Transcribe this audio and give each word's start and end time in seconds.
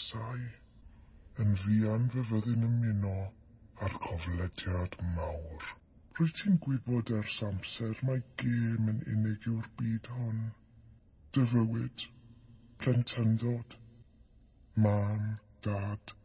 casáu, 0.00 0.44
yn 1.42 1.50
fuan 1.62 2.04
fy 2.12 2.22
fyddin 2.28 2.62
ymuno 2.68 3.16
ar 3.84 3.96
coflediad 4.04 4.94
mawr. 5.16 5.66
Rwyt 6.16 6.38
ti'n 6.38 6.56
gwybod 6.66 7.12
ers 7.16 7.36
amser 7.48 8.00
mae 8.08 8.22
gêm 8.42 8.88
yn 8.92 9.02
unig 9.14 9.44
yw'r 9.50 9.68
byd 9.80 10.08
hon. 10.14 10.40
Dy 11.36 11.44
fywyd, 11.52 12.06
plentyndod, 12.80 13.76
mam, 14.86 15.28
dad, 15.68 16.16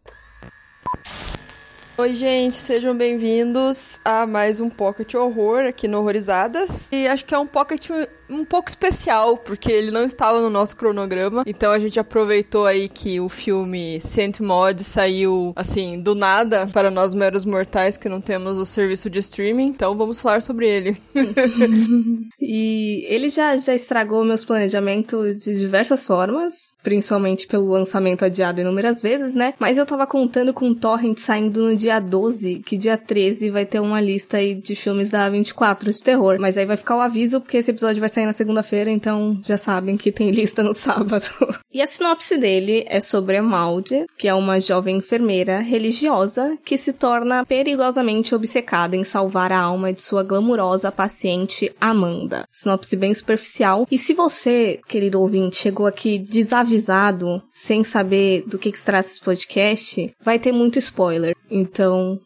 Oi, 1.97 2.13
gente, 2.13 2.57
sejam 2.57 2.93
bem-vindos 2.93 4.01
a 4.03 4.27
mais 4.27 4.59
um 4.59 4.69
Pocket 4.69 5.13
Horror 5.13 5.65
aqui 5.65 5.87
no 5.87 5.99
Horrorizadas. 5.99 6.89
E 6.91 7.07
acho 7.07 7.23
que 7.23 7.33
é 7.33 7.39
um 7.39 7.47
Pocket 7.47 7.89
um 8.29 8.43
pouco 8.43 8.69
especial, 8.69 9.37
porque 9.37 9.71
ele 9.71 9.91
não 9.91 10.03
estava 10.03 10.41
no 10.41 10.49
nosso 10.49 10.75
cronograma. 10.75 11.43
Então 11.45 11.71
a 11.71 11.79
gente 11.79 11.99
aproveitou 11.99 12.65
aí 12.65 12.89
que 12.89 13.19
o 13.19 13.29
filme 13.29 14.01
Saint 14.01 14.39
Mod 14.39 14.83
saiu, 14.83 15.53
assim, 15.55 16.01
do 16.01 16.15
nada 16.15 16.67
para 16.67 16.89
nós 16.89 17.13
meros 17.13 17.45
mortais 17.45 17.97
que 17.97 18.09
não 18.09 18.19
temos 18.19 18.57
o 18.57 18.65
serviço 18.65 19.09
de 19.09 19.19
streaming. 19.19 19.67
Então 19.67 19.95
vamos 19.95 20.21
falar 20.21 20.41
sobre 20.41 20.67
ele. 20.67 20.97
e 22.39 23.05
ele 23.07 23.29
já, 23.29 23.55
já 23.57 23.73
estragou 23.73 24.23
meus 24.25 24.43
planejamentos 24.43 25.39
de 25.39 25.55
diversas 25.55 26.05
formas, 26.05 26.75
principalmente 26.83 27.47
pelo 27.47 27.69
lançamento 27.69 28.25
adiado 28.25 28.59
inúmeras 28.59 29.01
vezes, 29.01 29.35
né? 29.35 29.53
Mas 29.59 29.77
eu 29.77 29.85
tava 29.85 30.07
contando 30.07 30.53
com 30.53 30.69
o 30.69 30.75
Torrent 30.75 31.19
saindo 31.19 31.61
no 31.61 31.75
dia 31.75 31.84
12, 31.99 32.61
que 32.65 32.77
dia 32.77 32.97
13 32.97 33.49
vai 33.49 33.65
ter 33.65 33.79
uma 33.79 34.01
lista 34.01 34.37
aí 34.37 34.55
de 34.55 34.75
filmes 34.75 35.09
da 35.09 35.29
24 35.29 35.91
de 35.91 36.03
terror. 36.03 36.37
Mas 36.39 36.57
aí 36.57 36.65
vai 36.65 36.77
ficar 36.77 36.97
o 36.97 37.01
aviso, 37.01 37.41
porque 37.41 37.57
esse 37.57 37.71
episódio 37.71 37.99
vai 37.99 38.09
sair 38.09 38.25
na 38.25 38.33
segunda-feira, 38.33 38.89
então 38.89 39.39
já 39.43 39.57
sabem 39.57 39.97
que 39.97 40.11
tem 40.11 40.31
lista 40.31 40.63
no 40.63 40.73
sábado. 40.73 41.25
e 41.71 41.81
a 41.81 41.87
sinopse 41.87 42.37
dele 42.37 42.85
é 42.87 42.99
sobre 42.99 43.37
a 43.37 43.43
Malde, 43.43 44.05
que 44.17 44.27
é 44.27 44.33
uma 44.33 44.59
jovem 44.59 44.97
enfermeira 44.97 45.59
religiosa 45.59 46.57
que 46.63 46.77
se 46.77 46.93
torna 46.93 47.45
perigosamente 47.45 48.33
obcecada 48.33 48.95
em 48.95 49.03
salvar 49.03 49.51
a 49.51 49.59
alma 49.59 49.93
de 49.93 50.01
sua 50.01 50.23
glamurosa 50.23 50.91
paciente 50.91 51.73
Amanda. 51.79 52.47
Sinopse 52.51 52.95
bem 52.95 53.13
superficial. 53.13 53.87
E 53.91 53.97
se 53.97 54.13
você, 54.13 54.79
querido 54.87 55.21
ouvinte, 55.21 55.57
chegou 55.57 55.85
aqui 55.85 56.19
desavisado, 56.19 57.41
sem 57.51 57.83
saber 57.83 58.43
do 58.47 58.57
que, 58.57 58.71
que 58.71 58.79
se 58.79 58.85
trata 58.85 59.07
esse 59.07 59.21
podcast, 59.21 60.13
vai 60.21 60.39
ter 60.39 60.51
muito 60.51 60.79
spoiler. 60.79 61.35
Então, 61.49 61.74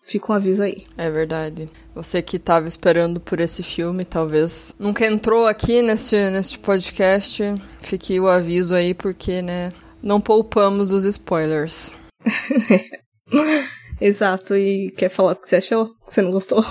fica 0.03 0.31
um 0.31 0.36
aviso 0.36 0.64
aí. 0.64 0.83
É 0.97 1.09
verdade. 1.09 1.69
Você 1.94 2.22
que 2.22 2.38
estava 2.38 2.67
esperando 2.67 3.19
por 3.19 3.39
esse 3.39 3.64
filme, 3.64 4.06
talvez 4.06 4.73
nunca 4.80 5.06
entrou 5.06 5.47
aqui 5.47 5.81
neste, 5.81 6.16
neste 6.30 6.59
podcast, 6.59 7.44
fique 7.81 8.19
o 8.19 8.28
aviso 8.28 8.75
aí, 8.75 8.94
porque, 8.94 9.41
né, 9.41 9.73
não 10.02 10.22
poupamos 10.22 10.91
os 10.91 11.06
spoilers. 11.06 11.91
Exato, 14.02 14.56
e 14.56 14.91
quer 14.91 15.09
falar 15.09 15.33
o 15.33 15.36
que 15.36 15.47
você 15.47 15.58
achou? 15.58 15.88
Que 16.06 16.13
você 16.13 16.22
não 16.22 16.31
gostou? 16.31 16.63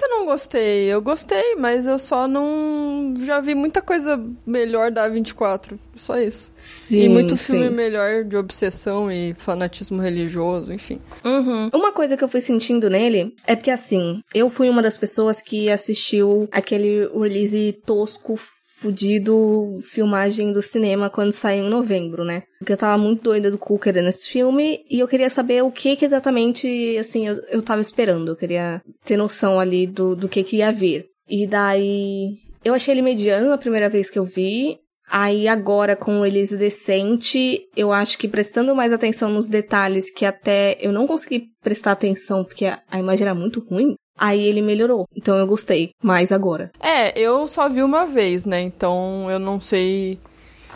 Que 0.00 0.06
eu 0.06 0.08
não 0.08 0.24
gostei. 0.24 0.86
Eu 0.86 1.02
gostei, 1.02 1.56
mas 1.56 1.86
eu 1.86 1.98
só 1.98 2.26
não. 2.26 3.12
Já 3.20 3.38
vi 3.38 3.54
muita 3.54 3.82
coisa 3.82 4.18
melhor 4.46 4.90
da 4.90 5.06
24. 5.06 5.78
Só 5.94 6.18
isso. 6.18 6.50
Sim. 6.56 7.02
E 7.02 7.08
muito 7.10 7.36
filme 7.36 7.68
sim. 7.68 7.74
melhor 7.74 8.24
de 8.24 8.34
obsessão 8.34 9.12
e 9.12 9.34
fanatismo 9.34 10.00
religioso, 10.00 10.72
enfim. 10.72 10.98
Uhum. 11.22 11.68
Uma 11.74 11.92
coisa 11.92 12.16
que 12.16 12.24
eu 12.24 12.28
fui 12.30 12.40
sentindo 12.40 12.88
nele 12.88 13.34
é 13.46 13.54
porque, 13.54 13.70
assim, 13.70 14.22
eu 14.34 14.48
fui 14.48 14.70
uma 14.70 14.80
das 14.80 14.96
pessoas 14.96 15.42
que 15.42 15.68
assistiu 15.68 16.48
aquele 16.50 17.06
release 17.08 17.78
tosco 17.84 18.40
fudido 18.80 19.78
filmagem 19.82 20.52
do 20.52 20.62
cinema 20.62 21.10
quando 21.10 21.32
saiu 21.32 21.66
em 21.66 21.70
novembro, 21.70 22.24
né? 22.24 22.44
Porque 22.58 22.72
eu 22.72 22.76
tava 22.76 22.96
muito 22.96 23.24
doida 23.24 23.50
do 23.50 23.58
Cooker 23.58 23.92
nesse 24.02 24.28
filme 24.28 24.80
e 24.90 24.98
eu 24.98 25.08
queria 25.08 25.28
saber 25.28 25.62
o 25.62 25.70
que, 25.70 25.96
que 25.96 26.04
exatamente, 26.04 26.96
assim, 26.98 27.28
eu, 27.28 27.36
eu 27.50 27.62
tava 27.62 27.82
esperando. 27.82 28.28
Eu 28.28 28.36
queria 28.36 28.80
ter 29.04 29.16
noção 29.16 29.60
ali 29.60 29.86
do, 29.86 30.16
do 30.16 30.28
que, 30.28 30.42
que 30.42 30.56
ia 30.56 30.72
vir. 30.72 31.06
E 31.28 31.46
daí. 31.46 32.38
Eu 32.64 32.74
achei 32.74 32.92
ele 32.92 33.02
mediano 33.02 33.52
a 33.52 33.58
primeira 33.58 33.88
vez 33.88 34.08
que 34.08 34.18
eu 34.18 34.24
vi. 34.24 34.78
Aí 35.10 35.48
agora 35.48 35.96
com 35.96 36.20
o 36.20 36.26
Elise 36.26 36.56
decente, 36.56 37.62
eu 37.76 37.92
acho 37.92 38.16
que 38.16 38.28
prestando 38.28 38.76
mais 38.76 38.92
atenção 38.92 39.28
nos 39.28 39.48
detalhes 39.48 40.08
que 40.08 40.24
até 40.24 40.78
eu 40.80 40.92
não 40.92 41.04
consegui 41.04 41.46
prestar 41.64 41.92
atenção 41.92 42.44
porque 42.44 42.66
a, 42.66 42.80
a 42.88 42.96
imagem 43.00 43.26
era 43.26 43.34
muito 43.34 43.58
ruim, 43.58 43.96
Aí 44.20 44.46
ele 44.46 44.60
melhorou. 44.60 45.08
Então 45.16 45.38
eu 45.38 45.46
gostei 45.46 45.94
mais 46.02 46.30
agora. 46.30 46.70
É, 46.78 47.18
eu 47.18 47.48
só 47.48 47.70
vi 47.70 47.82
uma 47.82 48.04
vez, 48.04 48.44
né? 48.44 48.60
Então 48.60 49.30
eu 49.30 49.38
não 49.38 49.58
sei 49.58 50.20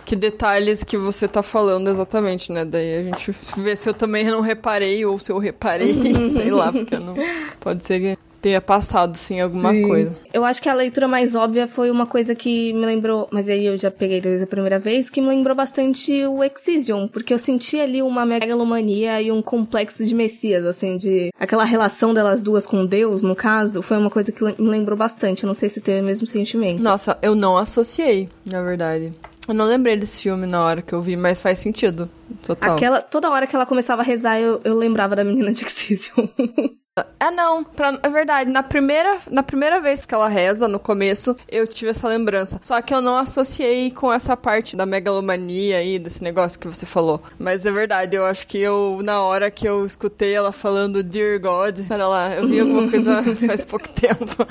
que 0.07 0.17
detalhes 0.17 0.83
que 0.83 0.97
você 0.97 1.29
tá 1.29 1.43
falando 1.43 1.91
exatamente, 1.91 2.51
né? 2.51 2.65
Daí 2.65 3.01
a 3.01 3.03
gente 3.03 3.35
vê 3.59 3.77
se 3.77 3.87
eu 3.87 3.93
também 3.93 4.25
não 4.25 4.41
reparei 4.41 5.05
ou 5.05 5.19
se 5.19 5.31
eu 5.31 5.39
reparei, 5.39 5.95
sei 6.31 6.51
lá, 6.51 6.73
porque 6.73 6.99
não. 6.99 7.15
Pode 7.61 7.85
ser 7.85 8.01
que 8.01 8.19
tenha 8.45 8.61
passado, 8.61 9.17
sim, 9.17 9.41
alguma 9.41 9.73
sim. 9.73 9.89
coisa. 9.89 10.15
Eu 10.31 10.45
acho 10.45 10.61
que 10.61 10.69
a 10.69 10.75
leitura 10.75 11.09
mais 11.09 11.35
óbvia 11.35 11.67
foi 11.67 11.91
uma 11.91 12.05
coisa 12.05 12.35
que 12.35 12.75
me 12.75 12.85
lembrou, 12.85 13.27
mas 13.31 13.49
aí 13.49 13.65
eu 13.65 13.79
já 13.79 13.91
peguei 13.91 14.21
desde 14.21 14.45
a 14.45 14.47
primeira 14.47 14.79
vez, 14.79 15.09
que 15.09 15.19
me 15.19 15.29
lembrou 15.29 15.57
bastante 15.57 16.13
o 16.27 16.45
Excision, 16.45 17.09
porque 17.09 17.33
eu 17.33 17.39
senti 17.39 17.81
ali 17.81 18.03
uma 18.03 18.27
megalomania 18.27 19.23
e 19.23 19.33
um 19.33 19.41
complexo 19.41 20.05
de 20.05 20.15
Messias, 20.15 20.67
assim, 20.67 20.97
de 20.97 21.31
aquela 21.41 21.65
relação 21.65 22.13
delas 22.13 22.43
duas 22.43 22.67
com 22.67 22.85
Deus, 22.85 23.23
no 23.23 23.35
caso, 23.35 23.81
foi 23.81 23.97
uma 23.97 24.11
coisa 24.11 24.31
que 24.31 24.45
me 24.45 24.69
lembrou 24.69 24.99
bastante. 24.99 25.45
Eu 25.45 25.47
não 25.47 25.55
sei 25.55 25.71
se 25.71 25.81
teve 25.81 26.03
o 26.03 26.05
mesmo 26.05 26.27
sentimento. 26.27 26.83
Nossa, 26.83 27.19
eu 27.23 27.35
não 27.35 27.57
associei, 27.57 28.29
na 28.45 28.61
verdade. 28.61 29.11
Eu 29.49 29.55
não 29.55 29.65
lembrei 29.65 29.97
desse 29.97 30.21
filme 30.21 30.47
na 30.47 30.63
hora 30.63 30.83
que 30.83 30.93
eu 30.93 31.01
vi, 31.01 31.17
mas 31.17 31.41
faz 31.41 31.61
sentido. 31.61 32.11
Total. 32.45 32.77
Aquela, 32.77 33.01
toda 33.01 33.31
hora 33.31 33.47
que 33.47 33.57
ela 33.57 33.65
começava 33.65 34.03
a 34.03 34.05
rezar, 34.05 34.39
eu, 34.39 34.61
eu 34.65 34.77
lembrava 34.77 35.17
da 35.17 35.25
menina 35.25 35.51
de 35.51 35.65
Excision. 35.65 36.27
É 37.19 37.29
não, 37.29 37.65
pra, 37.65 37.99
é 38.05 38.09
verdade. 38.09 38.49
Na 38.49 38.63
primeira, 38.63 39.19
na 39.29 39.43
primeira 39.43 39.81
vez 39.81 40.07
que 40.07 40.15
ela 40.15 40.29
reza, 40.29 40.69
no 40.69 40.79
começo, 40.79 41.37
eu 41.49 41.67
tive 41.67 41.91
essa 41.91 42.07
lembrança. 42.07 42.61
Só 42.63 42.81
que 42.81 42.95
eu 42.95 43.01
não 43.01 43.17
associei 43.17 43.91
com 43.91 44.13
essa 44.13 44.37
parte 44.37 44.77
da 44.77 44.87
megalomania 44.87 45.79
aí, 45.79 45.99
desse 45.99 46.23
negócio 46.23 46.59
que 46.59 46.69
você 46.69 46.87
falou. 46.87 47.21
Mas 47.37 47.67
é 47.67 47.73
verdade, 47.73 48.15
eu 48.15 48.25
acho 48.25 48.47
que 48.47 48.59
eu, 48.59 49.01
na 49.03 49.21
hora 49.23 49.51
que 49.51 49.67
eu 49.67 49.85
escutei 49.85 50.35
ela 50.35 50.53
falando 50.53 51.03
Dear 51.03 51.41
God, 51.41 51.81
pera 51.89 52.07
lá, 52.07 52.33
eu 52.37 52.47
vi 52.47 52.61
alguma 52.61 52.89
coisa 52.89 53.25
faz 53.45 53.65
pouco 53.65 53.89
tempo. 53.89 54.47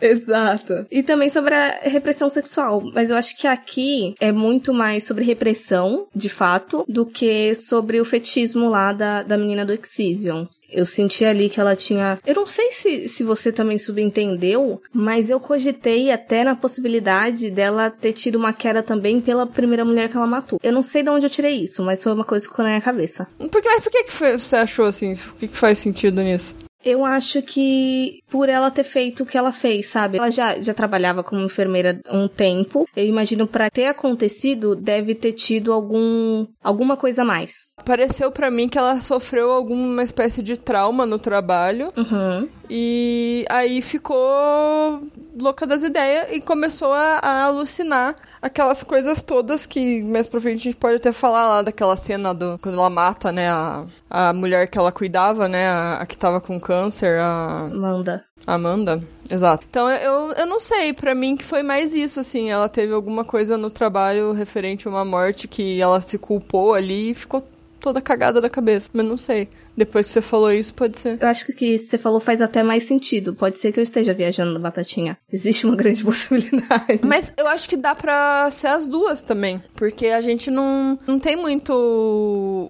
Exato. 0.00 0.86
E 0.90 1.02
também 1.02 1.28
sobre 1.28 1.54
a 1.54 1.80
repressão 1.82 2.30
sexual. 2.30 2.82
Mas 2.92 3.10
eu 3.10 3.16
acho 3.16 3.36
que 3.36 3.46
aqui 3.46 4.14
é 4.20 4.32
muito 4.32 4.72
mais 4.72 5.04
sobre 5.04 5.24
repressão, 5.24 6.06
de 6.14 6.28
fato, 6.28 6.84
do 6.88 7.06
que 7.06 7.54
sobre 7.54 8.00
o 8.00 8.04
fetismo 8.04 8.68
lá 8.68 8.92
da, 8.92 9.22
da 9.22 9.36
menina 9.36 9.64
do 9.64 9.72
Excision. 9.72 10.46
Eu 10.70 10.84
senti 10.84 11.24
ali 11.24 11.48
que 11.48 11.60
ela 11.60 11.76
tinha. 11.76 12.18
Eu 12.26 12.34
não 12.34 12.46
sei 12.48 12.72
se, 12.72 13.06
se 13.06 13.22
você 13.22 13.52
também 13.52 13.78
subentendeu, 13.78 14.82
mas 14.92 15.30
eu 15.30 15.38
cogitei 15.38 16.10
até 16.10 16.42
na 16.42 16.56
possibilidade 16.56 17.48
dela 17.48 17.90
ter 17.90 18.12
tido 18.12 18.36
uma 18.36 18.52
queda 18.52 18.82
também 18.82 19.20
pela 19.20 19.46
primeira 19.46 19.84
mulher 19.84 20.08
que 20.08 20.16
ela 20.16 20.26
matou. 20.26 20.58
Eu 20.62 20.72
não 20.72 20.82
sei 20.82 21.04
de 21.04 21.10
onde 21.10 21.26
eu 21.26 21.30
tirei 21.30 21.60
isso, 21.60 21.84
mas 21.84 22.02
foi 22.02 22.12
uma 22.12 22.24
coisa 22.24 22.44
que 22.44 22.50
ficou 22.50 22.64
na 22.64 22.70
minha 22.72 22.80
cabeça. 22.80 23.28
Por 23.38 23.62
que, 23.62 23.68
mas 23.68 23.84
por 23.84 23.92
que, 23.92 24.04
que 24.04 24.12
você 24.12 24.56
achou 24.56 24.86
assim? 24.86 25.12
O 25.12 25.34
que, 25.34 25.46
que 25.46 25.56
faz 25.56 25.78
sentido 25.78 26.20
nisso? 26.22 26.63
Eu 26.84 27.04
acho 27.04 27.40
que 27.42 28.20
por 28.30 28.48
ela 28.48 28.70
ter 28.70 28.84
feito 28.84 29.22
o 29.22 29.26
que 29.26 29.38
ela 29.38 29.52
fez, 29.52 29.86
sabe? 29.86 30.18
Ela 30.18 30.30
já, 30.30 30.60
já 30.60 30.74
trabalhava 30.74 31.22
como 31.22 31.40
enfermeira 31.42 32.00
há 32.06 32.16
um 32.16 32.28
tempo. 32.28 32.86
Eu 32.94 33.04
imagino 33.04 33.46
para 33.46 33.70
ter 33.70 33.86
acontecido 33.86 34.74
deve 34.74 35.14
ter 35.14 35.32
tido 35.32 35.72
algum 35.72 36.46
alguma 36.62 36.96
coisa 36.96 37.22
a 37.22 37.24
mais. 37.24 37.74
Pareceu 37.84 38.30
para 38.30 38.50
mim 38.50 38.68
que 38.68 38.78
ela 38.78 38.98
sofreu 38.98 39.50
alguma 39.50 40.02
espécie 40.02 40.42
de 40.42 40.56
trauma 40.56 41.06
no 41.06 41.18
trabalho. 41.18 41.92
Uhum. 41.96 42.48
E 42.68 43.44
aí 43.50 43.82
ficou 43.82 45.02
louca 45.36 45.66
das 45.66 45.82
ideias 45.82 46.28
e 46.30 46.40
começou 46.40 46.92
a, 46.92 47.18
a, 47.18 47.44
alucinar 47.44 48.14
aquelas 48.40 48.82
coisas 48.82 49.22
todas 49.22 49.66
que 49.66 50.02
mais 50.02 50.26
pra 50.26 50.40
frente 50.40 50.60
a 50.60 50.64
gente 50.64 50.76
pode 50.76 50.96
até 50.96 51.12
falar 51.12 51.46
lá 51.46 51.62
daquela 51.62 51.96
cena 51.96 52.32
do 52.32 52.58
quando 52.62 52.78
ela 52.78 52.88
mata, 52.88 53.32
né, 53.32 53.50
a, 53.50 53.84
a 54.08 54.32
mulher 54.32 54.68
que 54.68 54.78
ela 54.78 54.92
cuidava, 54.92 55.48
né, 55.48 55.66
a, 55.66 55.98
a 55.98 56.06
que 56.06 56.16
tava 56.16 56.40
com 56.40 56.60
câncer, 56.60 57.18
a 57.18 57.68
Amanda. 57.70 58.24
Amanda, 58.46 59.02
exato. 59.28 59.66
Então 59.68 59.90
eu, 59.90 60.32
eu 60.32 60.46
não 60.46 60.60
sei, 60.60 60.92
para 60.92 61.14
mim 61.14 61.36
que 61.36 61.44
foi 61.44 61.62
mais 61.62 61.94
isso, 61.94 62.20
assim, 62.20 62.50
ela 62.50 62.68
teve 62.68 62.92
alguma 62.92 63.24
coisa 63.24 63.58
no 63.58 63.70
trabalho 63.70 64.32
referente 64.32 64.86
a 64.86 64.90
uma 64.90 65.04
morte 65.04 65.48
que 65.48 65.80
ela 65.80 66.00
se 66.00 66.18
culpou 66.18 66.74
ali 66.74 67.10
e 67.10 67.14
ficou 67.14 67.46
toda 67.80 68.00
cagada 68.00 68.40
da 68.40 68.48
cabeça, 68.48 68.88
mas 68.94 69.04
não 69.04 69.18
sei. 69.18 69.48
Depois 69.76 70.06
que 70.06 70.12
você 70.12 70.22
falou 70.22 70.52
isso, 70.52 70.72
pode 70.74 70.98
ser. 70.98 71.18
Eu 71.20 71.28
acho 71.28 71.46
que 71.46 71.52
o 71.52 71.56
que 71.56 71.78
você 71.78 71.98
falou 71.98 72.20
faz 72.20 72.40
até 72.40 72.62
mais 72.62 72.84
sentido. 72.84 73.34
Pode 73.34 73.58
ser 73.58 73.72
que 73.72 73.78
eu 73.78 73.82
esteja 73.82 74.14
viajando 74.14 74.52
na 74.52 74.58
batatinha. 74.58 75.18
Existe 75.32 75.66
uma 75.66 75.76
grande 75.76 76.02
possibilidade. 76.04 77.00
Mas 77.02 77.32
eu 77.36 77.46
acho 77.46 77.68
que 77.68 77.76
dá 77.76 77.94
pra 77.94 78.50
ser 78.50 78.68
as 78.68 78.86
duas 78.86 79.22
também. 79.22 79.62
Porque 79.74 80.06
a 80.06 80.20
gente 80.20 80.50
não, 80.50 80.98
não 81.06 81.18
tem 81.18 81.36
muito 81.36 81.72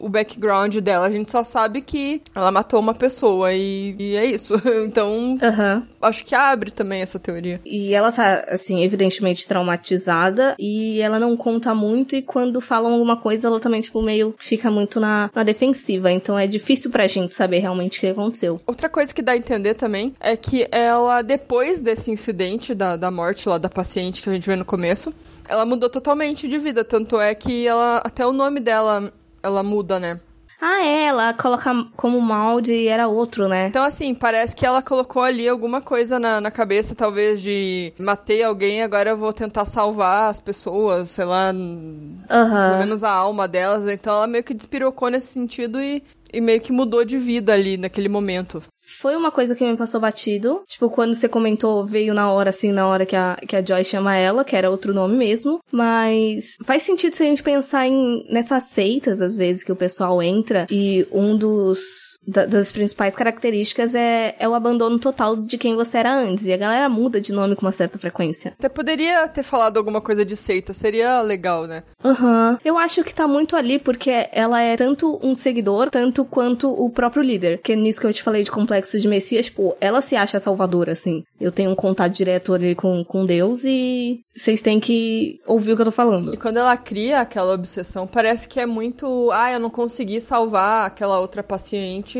o 0.00 0.08
background 0.08 0.76
dela. 0.76 1.06
A 1.06 1.10
gente 1.10 1.30
só 1.30 1.44
sabe 1.44 1.82
que 1.82 2.22
ela 2.34 2.50
matou 2.50 2.80
uma 2.80 2.94
pessoa 2.94 3.52
e, 3.52 3.94
e 3.98 4.16
é 4.16 4.24
isso. 4.26 4.54
Então, 4.84 5.38
Aham. 5.42 5.82
acho 6.02 6.24
que 6.24 6.34
abre 6.34 6.70
também 6.70 7.00
essa 7.00 7.18
teoria. 7.18 7.60
E 7.64 7.94
ela 7.94 8.12
tá, 8.12 8.44
assim, 8.48 8.82
evidentemente 8.82 9.46
traumatizada 9.46 10.54
e 10.58 11.00
ela 11.00 11.18
não 11.18 11.36
conta 11.36 11.74
muito 11.74 12.14
e 12.14 12.22
quando 12.22 12.60
falam 12.60 12.92
alguma 12.92 13.16
coisa 13.16 13.48
ela 13.48 13.60
também, 13.60 13.80
tipo, 13.80 14.02
meio 14.02 14.34
fica 14.38 14.70
muito 14.70 15.00
na, 15.00 15.30
na 15.34 15.42
defensiva. 15.42 16.10
Então 16.10 16.38
é 16.38 16.46
difícil 16.46 16.90
pra 16.94 17.08
gente 17.08 17.34
saber 17.34 17.58
realmente 17.58 17.98
o 17.98 18.00
que 18.00 18.06
aconteceu. 18.06 18.60
Outra 18.64 18.88
coisa 18.88 19.12
que 19.12 19.20
dá 19.20 19.32
a 19.32 19.36
entender 19.36 19.74
também 19.74 20.14
é 20.20 20.36
que 20.36 20.68
ela, 20.70 21.22
depois 21.22 21.80
desse 21.80 22.08
incidente 22.08 22.72
da, 22.72 22.96
da 22.96 23.10
morte 23.10 23.48
lá 23.48 23.58
da 23.58 23.68
paciente 23.68 24.22
que 24.22 24.30
a 24.30 24.32
gente 24.32 24.46
vê 24.46 24.54
no 24.54 24.64
começo, 24.64 25.12
ela 25.48 25.66
mudou 25.66 25.90
totalmente 25.90 26.46
de 26.46 26.56
vida. 26.56 26.84
Tanto 26.84 27.20
é 27.20 27.34
que 27.34 27.66
ela. 27.66 27.96
Até 27.96 28.24
o 28.24 28.32
nome 28.32 28.60
dela 28.60 29.12
ela 29.42 29.60
muda, 29.64 29.98
né? 29.98 30.20
Ah, 30.60 30.86
é, 30.86 31.04
ela 31.06 31.34
coloca 31.34 31.70
como 31.96 32.20
molde 32.20 32.72
e 32.72 32.86
era 32.86 33.08
outro, 33.08 33.48
né? 33.48 33.66
Então, 33.66 33.82
assim, 33.84 34.14
parece 34.14 34.54
que 34.56 34.64
ela 34.64 34.80
colocou 34.80 35.22
ali 35.22 35.48
alguma 35.48 35.82
coisa 35.82 36.18
na, 36.18 36.40
na 36.40 36.50
cabeça, 36.50 36.94
talvez 36.94 37.42
de 37.42 37.92
matei 37.98 38.42
alguém, 38.42 38.82
agora 38.82 39.10
eu 39.10 39.16
vou 39.18 39.32
tentar 39.32 39.66
salvar 39.66 40.30
as 40.30 40.40
pessoas, 40.40 41.10
sei 41.10 41.24
lá, 41.26 41.52
pelo 41.52 42.78
menos 42.78 43.04
a 43.04 43.10
alma 43.10 43.46
delas. 43.46 43.86
Então 43.86 44.14
ela 44.14 44.26
meio 44.26 44.44
que 44.44 44.54
despirocou 44.54 45.10
nesse 45.10 45.26
sentido 45.26 45.78
e, 45.82 46.02
e 46.34 46.40
meio 46.40 46.60
que 46.60 46.72
mudou 46.72 47.04
de 47.04 47.16
vida 47.16 47.52
ali 47.52 47.76
naquele 47.76 48.08
momento. 48.08 48.62
Foi 48.86 49.16
uma 49.16 49.30
coisa 49.30 49.54
que 49.54 49.64
me 49.64 49.76
passou 49.76 50.00
batido. 50.00 50.62
Tipo, 50.66 50.90
quando 50.90 51.14
você 51.14 51.28
comentou, 51.28 51.86
veio 51.86 52.12
na 52.12 52.30
hora, 52.30 52.50
assim, 52.50 52.70
na 52.70 52.86
hora 52.86 53.06
que 53.06 53.16
a, 53.16 53.36
que 53.36 53.56
a 53.56 53.64
Joy 53.64 53.82
chama 53.82 54.14
ela, 54.16 54.44
que 54.44 54.54
era 54.54 54.70
outro 54.70 54.92
nome 54.92 55.16
mesmo. 55.16 55.58
Mas 55.72 56.56
faz 56.62 56.82
sentido 56.82 57.14
se 57.14 57.22
a 57.22 57.26
gente 57.26 57.42
pensar 57.42 57.86
em 57.86 58.24
nessas 58.30 58.64
seitas, 58.64 59.20
às 59.20 59.34
vezes, 59.34 59.64
que 59.64 59.72
o 59.72 59.76
pessoal 59.76 60.22
entra 60.22 60.66
e 60.70 61.06
um 61.10 61.36
dos. 61.36 62.13
Da- 62.26 62.46
das 62.46 62.70
principais 62.72 63.14
características 63.14 63.94
é, 63.94 64.34
é 64.38 64.48
o 64.48 64.54
abandono 64.54 64.98
total 64.98 65.36
de 65.36 65.58
quem 65.58 65.74
você 65.74 65.98
era 65.98 66.14
antes. 66.14 66.46
E 66.46 66.52
a 66.52 66.56
galera 66.56 66.88
muda 66.88 67.20
de 67.20 67.32
nome 67.32 67.54
com 67.56 67.62
uma 67.66 67.72
certa 67.72 67.98
frequência. 67.98 68.54
Até 68.58 68.68
poderia 68.68 69.26
ter 69.28 69.42
falado 69.42 69.76
alguma 69.76 70.00
coisa 70.00 70.24
de 70.24 70.36
seita, 70.36 70.72
seria 70.74 71.20
legal, 71.22 71.66
né? 71.66 71.82
Aham. 72.04 72.58
Eu 72.64 72.78
acho 72.78 73.02
que 73.04 73.14
tá 73.14 73.26
muito 73.26 73.56
ali 73.56 73.78
porque 73.78 74.28
ela 74.32 74.60
é 74.60 74.76
tanto 74.76 75.18
um 75.22 75.34
seguidor, 75.34 75.90
tanto 75.90 76.24
quanto 76.24 76.68
o 76.70 76.90
próprio 76.90 77.22
líder. 77.22 77.60
Que 77.62 77.72
é 77.72 77.76
nisso 77.76 78.00
que 78.00 78.06
eu 78.06 78.12
te 78.12 78.22
falei 78.22 78.42
de 78.42 78.50
complexo 78.50 78.98
de 78.98 79.08
Messias, 79.08 79.48
pô, 79.48 79.76
ela 79.80 80.00
se 80.00 80.16
acha 80.16 80.38
salvadora, 80.40 80.92
assim. 80.92 81.22
Eu 81.40 81.52
tenho 81.52 81.70
um 81.70 81.74
contato 81.74 82.12
direto 82.12 82.52
ali 82.54 82.74
com, 82.74 83.04
com 83.04 83.24
Deus 83.26 83.64
e 83.64 84.20
vocês 84.34 84.62
têm 84.62 84.80
que 84.80 85.40
ouvir 85.46 85.72
o 85.72 85.76
que 85.76 85.82
eu 85.82 85.86
tô 85.86 85.92
falando. 85.92 86.34
E 86.34 86.36
quando 86.36 86.58
ela 86.58 86.76
cria 86.76 87.20
aquela 87.20 87.54
obsessão, 87.54 88.06
parece 88.06 88.48
que 88.48 88.58
é 88.60 88.66
muito. 88.66 89.30
Ah, 89.32 89.52
eu 89.52 89.60
não 89.60 89.70
consegui 89.70 90.20
salvar 90.20 90.86
aquela 90.86 91.20
outra 91.20 91.42
paciente. 91.42 92.13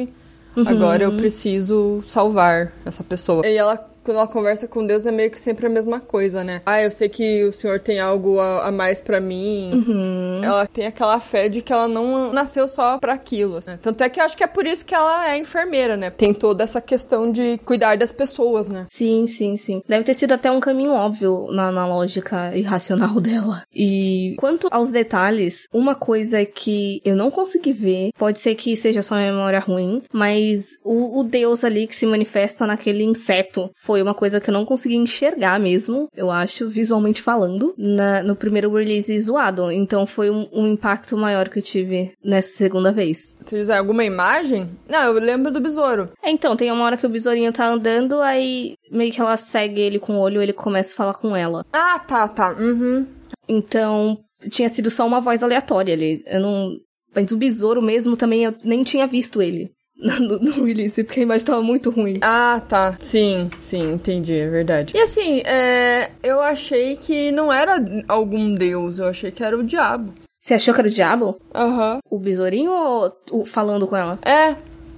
Agora 0.66 1.02
eu 1.02 1.16
preciso 1.16 2.02
salvar 2.06 2.72
essa 2.84 3.02
pessoa. 3.02 3.46
E 3.46 3.56
ela, 3.56 3.90
quando 4.04 4.18
ela 4.18 4.28
conversa 4.28 4.68
com 4.68 4.86
Deus, 4.86 5.06
é 5.06 5.10
meio 5.10 5.30
que 5.30 5.40
sempre 5.40 5.66
a 5.66 5.70
mesma 5.70 5.98
coisa, 5.98 6.44
né? 6.44 6.62
Ah, 6.66 6.82
eu 6.82 6.90
sei 6.90 7.08
que 7.08 7.44
o 7.44 7.52
senhor 7.52 7.80
tem 7.80 7.98
algo 7.98 8.38
a, 8.38 8.68
a 8.68 8.72
mais 8.72 9.00
pra 9.00 9.20
mim. 9.20 9.70
Uhum. 9.72 10.40
Ela 10.44 10.66
tem 10.66 10.86
aquela 10.86 11.18
fé 11.20 11.48
de 11.48 11.62
que 11.62 11.72
ela 11.72 11.88
não 11.88 12.32
nasceu 12.32 12.68
só 12.68 12.98
pra 12.98 13.14
aquilo, 13.14 13.60
né? 13.66 13.78
Tanto 13.80 14.02
é 14.02 14.08
que 14.08 14.20
eu 14.20 14.24
acho 14.24 14.36
que 14.36 14.44
é 14.44 14.46
por 14.46 14.66
isso 14.66 14.84
que 14.84 14.94
ela 14.94 15.30
é 15.30 15.38
enfermeira, 15.38 15.96
né? 15.96 16.10
Tem 16.10 16.34
toda 16.34 16.64
essa 16.64 16.80
questão 16.80 17.32
de 17.32 17.58
cuidar 17.58 17.96
das 17.96 18.12
pessoas, 18.12 18.68
né? 18.68 18.86
Sim, 18.90 19.26
sim, 19.26 19.56
sim. 19.56 19.82
Deve 19.88 20.04
ter 20.04 20.14
sido 20.14 20.32
até 20.32 20.50
um 20.50 20.60
caminho 20.60 20.92
óbvio 20.92 21.48
na, 21.50 21.72
na 21.72 21.86
lógica 21.86 22.54
irracional 22.56 23.18
dela. 23.20 23.62
E 23.74 24.34
quanto 24.38 24.68
aos 24.70 24.90
detalhes, 24.90 25.66
uma 25.72 25.94
coisa 25.94 26.44
que 26.44 27.00
eu 27.04 27.16
não 27.16 27.30
consegui 27.30 27.72
ver, 27.72 28.10
pode 28.18 28.38
ser 28.38 28.54
que 28.54 28.76
seja 28.76 29.02
só 29.02 29.16
memória 29.16 29.58
ruim, 29.58 30.02
mas 30.12 30.78
o, 30.84 31.20
o 31.20 31.24
deus 31.24 31.64
ali 31.64 31.86
que 31.86 31.96
se 31.96 32.06
manifesta 32.06 32.66
naquele 32.66 33.04
inseto 33.04 33.70
foi 33.74 33.93
uma 34.02 34.14
coisa 34.14 34.40
que 34.40 34.50
eu 34.50 34.52
não 34.54 34.64
consegui 34.64 34.96
enxergar 34.96 35.58
mesmo, 35.60 36.08
eu 36.16 36.30
acho, 36.30 36.68
visualmente 36.68 37.20
falando, 37.22 37.74
na- 37.76 38.22
no 38.22 38.34
primeiro 38.36 38.72
release 38.74 39.18
zoado. 39.20 39.70
Então 39.70 40.06
foi 40.06 40.30
um, 40.30 40.48
um 40.52 40.66
impacto 40.66 41.16
maior 41.16 41.48
que 41.48 41.58
eu 41.58 41.62
tive 41.62 42.12
nessa 42.24 42.52
segunda 42.52 42.92
vez. 42.92 43.36
Você 43.44 43.58
diz 43.58 43.70
alguma 43.70 44.04
imagem? 44.04 44.68
Não, 44.88 45.02
eu 45.04 45.12
lembro 45.14 45.52
do 45.52 45.60
besouro. 45.60 46.08
É, 46.22 46.30
então, 46.30 46.56
tem 46.56 46.70
uma 46.70 46.84
hora 46.84 46.96
que 46.96 47.06
o 47.06 47.08
besourinho 47.10 47.52
tá 47.52 47.66
andando, 47.66 48.20
aí 48.20 48.74
meio 48.90 49.12
que 49.12 49.20
ela 49.20 49.36
segue 49.36 49.80
ele 49.80 49.98
com 49.98 50.14
o 50.16 50.20
olho, 50.20 50.42
ele 50.42 50.52
começa 50.52 50.92
a 50.92 50.96
falar 50.96 51.14
com 51.14 51.36
ela. 51.36 51.64
Ah, 51.72 51.98
tá, 51.98 52.28
tá. 52.28 52.52
Uhum. 52.58 53.06
Então, 53.48 54.18
tinha 54.50 54.68
sido 54.68 54.90
só 54.90 55.06
uma 55.06 55.20
voz 55.20 55.42
aleatória 55.42 55.94
ali. 55.94 56.22
Eu 56.26 56.40
não. 56.40 56.70
Mas 57.14 57.30
o 57.30 57.36
besouro 57.36 57.80
mesmo 57.80 58.16
também 58.16 58.44
eu 58.44 58.54
nem 58.64 58.82
tinha 58.82 59.06
visto 59.06 59.40
ele 59.40 59.70
no, 60.20 60.38
no 60.38 60.64
release, 60.64 61.02
porque 61.04 61.20
a 61.20 61.22
imagem 61.22 61.46
tava 61.46 61.62
muito 61.62 61.90
ruim. 61.90 62.18
Ah, 62.20 62.60
tá. 62.68 62.96
Sim, 63.00 63.50
sim, 63.60 63.92
entendi, 63.92 64.34
é 64.34 64.48
verdade. 64.48 64.92
E 64.96 65.00
assim, 65.00 65.42
é, 65.44 66.10
eu 66.22 66.40
achei 66.40 66.96
que 66.96 67.30
não 67.32 67.52
era 67.52 67.76
algum 68.08 68.54
deus, 68.54 68.98
eu 68.98 69.06
achei 69.06 69.30
que 69.30 69.42
era 69.42 69.56
o 69.56 69.62
diabo. 69.64 70.12
Você 70.38 70.54
achou 70.54 70.74
que 70.74 70.80
era 70.80 70.88
o 70.88 70.92
diabo? 70.92 71.40
Aham. 71.54 71.98
O 72.10 72.18
besourinho 72.18 72.70
ou 72.70 73.16
o 73.30 73.46
falando 73.46 73.86
com 73.86 73.96
ela? 73.96 74.18
É, 74.22 74.50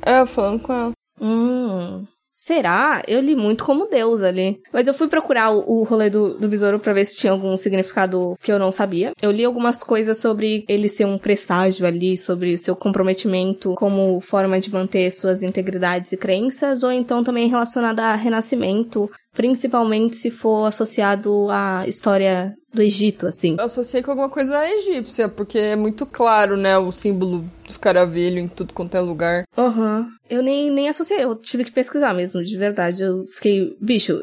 é, 0.04 0.20
eu 0.20 0.26
falando 0.26 0.60
com 0.60 0.72
ela. 0.72 0.92
Hum. 1.20 2.04
Será? 2.38 3.02
Eu 3.08 3.22
li 3.22 3.34
muito 3.34 3.64
como 3.64 3.88
Deus 3.88 4.22
ali. 4.22 4.60
Mas 4.70 4.86
eu 4.86 4.92
fui 4.92 5.08
procurar 5.08 5.50
o, 5.52 5.80
o 5.80 5.84
rolê 5.84 6.10
do, 6.10 6.34
do 6.34 6.46
besouro 6.46 6.78
pra 6.78 6.92
ver 6.92 7.06
se 7.06 7.16
tinha 7.16 7.32
algum 7.32 7.56
significado 7.56 8.36
que 8.42 8.52
eu 8.52 8.58
não 8.58 8.70
sabia. 8.70 9.12
Eu 9.22 9.30
li 9.30 9.42
algumas 9.42 9.82
coisas 9.82 10.18
sobre 10.18 10.62
ele 10.68 10.86
ser 10.86 11.06
um 11.06 11.16
presságio 11.16 11.86
ali, 11.86 12.14
sobre 12.14 12.58
seu 12.58 12.76
comprometimento 12.76 13.74
como 13.76 14.20
forma 14.20 14.60
de 14.60 14.70
manter 14.70 15.10
suas 15.12 15.42
integridades 15.42 16.12
e 16.12 16.16
crenças, 16.18 16.82
ou 16.82 16.92
então 16.92 17.24
também 17.24 17.48
relacionada 17.48 18.04
a 18.04 18.14
renascimento, 18.14 19.10
principalmente 19.36 20.16
se 20.16 20.30
for 20.30 20.66
associado 20.66 21.48
à 21.50 21.86
história 21.86 22.56
do 22.72 22.82
Egito, 22.82 23.26
assim. 23.26 23.56
Eu 23.58 23.64
associei 23.64 24.02
com 24.02 24.10
alguma 24.10 24.28
coisa 24.28 24.68
egípcia, 24.68 25.28
porque 25.28 25.58
é 25.58 25.76
muito 25.76 26.04
claro, 26.04 26.56
né, 26.56 26.76
o 26.76 26.92
símbolo 26.92 27.44
dos 27.66 27.76
caravelhos 27.76 28.44
em 28.44 28.46
tudo 28.46 28.72
quanto 28.72 28.96
é 28.96 29.00
lugar. 29.00 29.44
Aham. 29.56 30.06
Eu 30.28 30.42
nem, 30.42 30.70
nem 30.70 30.88
associei, 30.88 31.22
eu 31.22 31.34
tive 31.36 31.64
que 31.64 31.70
pesquisar 31.70 32.12
mesmo, 32.12 32.42
de 32.42 32.56
verdade. 32.56 33.02
Eu 33.02 33.24
fiquei, 33.26 33.76
bicho, 33.80 34.22